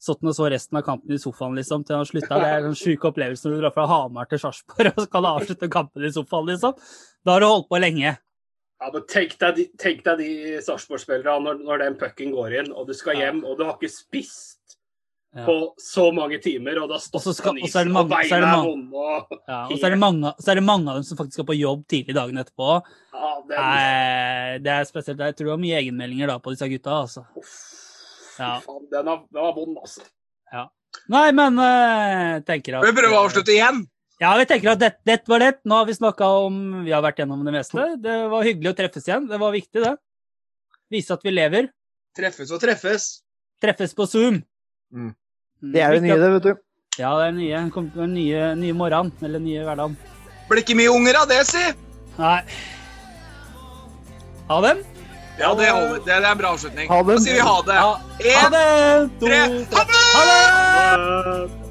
[0.00, 2.38] satt og så resten av kampen i sofaen liksom, til han slutta.
[2.40, 5.68] Det er en sjuk opplevelse når du drar fra Hamar til Sarpsborg og skal avslutte
[5.72, 6.76] kampen i sofaen, liksom.
[7.26, 8.14] Da har du holdt på lenge.
[8.80, 10.30] Ja, men Tenk deg de, tenk deg de
[10.64, 13.92] Sarpsborg-spillerne når, når den pucken går inn, og du skal hjem, og du har ikke
[13.92, 14.56] spist
[15.30, 15.44] Ja.
[15.46, 18.96] på så mange timer, og da har Og stått på og isen, beina er vonde
[18.98, 21.36] og Ja, og så er, det mange, så er det mange av dem som faktisk
[21.38, 22.70] skal på jobb tidlig dagen etterpå.
[23.14, 23.76] ja, det, er...
[24.56, 25.20] Eh, det er spesielt.
[25.22, 26.96] Jeg tror det var mye egenmeldinger da på disse gutta.
[27.04, 27.22] altså.
[27.38, 27.52] Uff,
[28.40, 28.56] Ja.
[28.64, 30.06] faen, den, er, den var vond, altså.
[31.10, 33.84] Nei, men uh, tenker at vi prøver å avslutte igjen?
[34.20, 35.52] Ja, vi tenker at dette, det var det.
[35.68, 37.86] Nå har vi snakka om Vi har vært gjennom det meste.
[38.02, 39.28] Det var hyggelig å treffes igjen.
[39.30, 39.94] Det var viktig, det.
[40.92, 41.70] Vise at vi lever.
[42.18, 43.06] Treffes og treffes.
[43.62, 44.42] Treffes på Zoom.
[44.92, 45.14] Mm.
[45.72, 46.52] Det er jo nye, det, vet du.
[46.98, 47.64] Ja, det er nye.
[47.72, 49.14] Kom til den nye, nye morgenen.
[49.24, 49.96] Eller nye hverdagen.
[50.50, 51.64] Blir ikke mye unger av det, si!
[52.20, 52.38] Nei.
[54.50, 54.89] Ha dem.
[55.40, 56.00] Ja, det holder.
[56.04, 56.88] Det er en bra avslutning.
[56.90, 57.78] Da sier vi ha det.
[59.20, 59.40] To, tre,
[59.72, 61.69] ha det!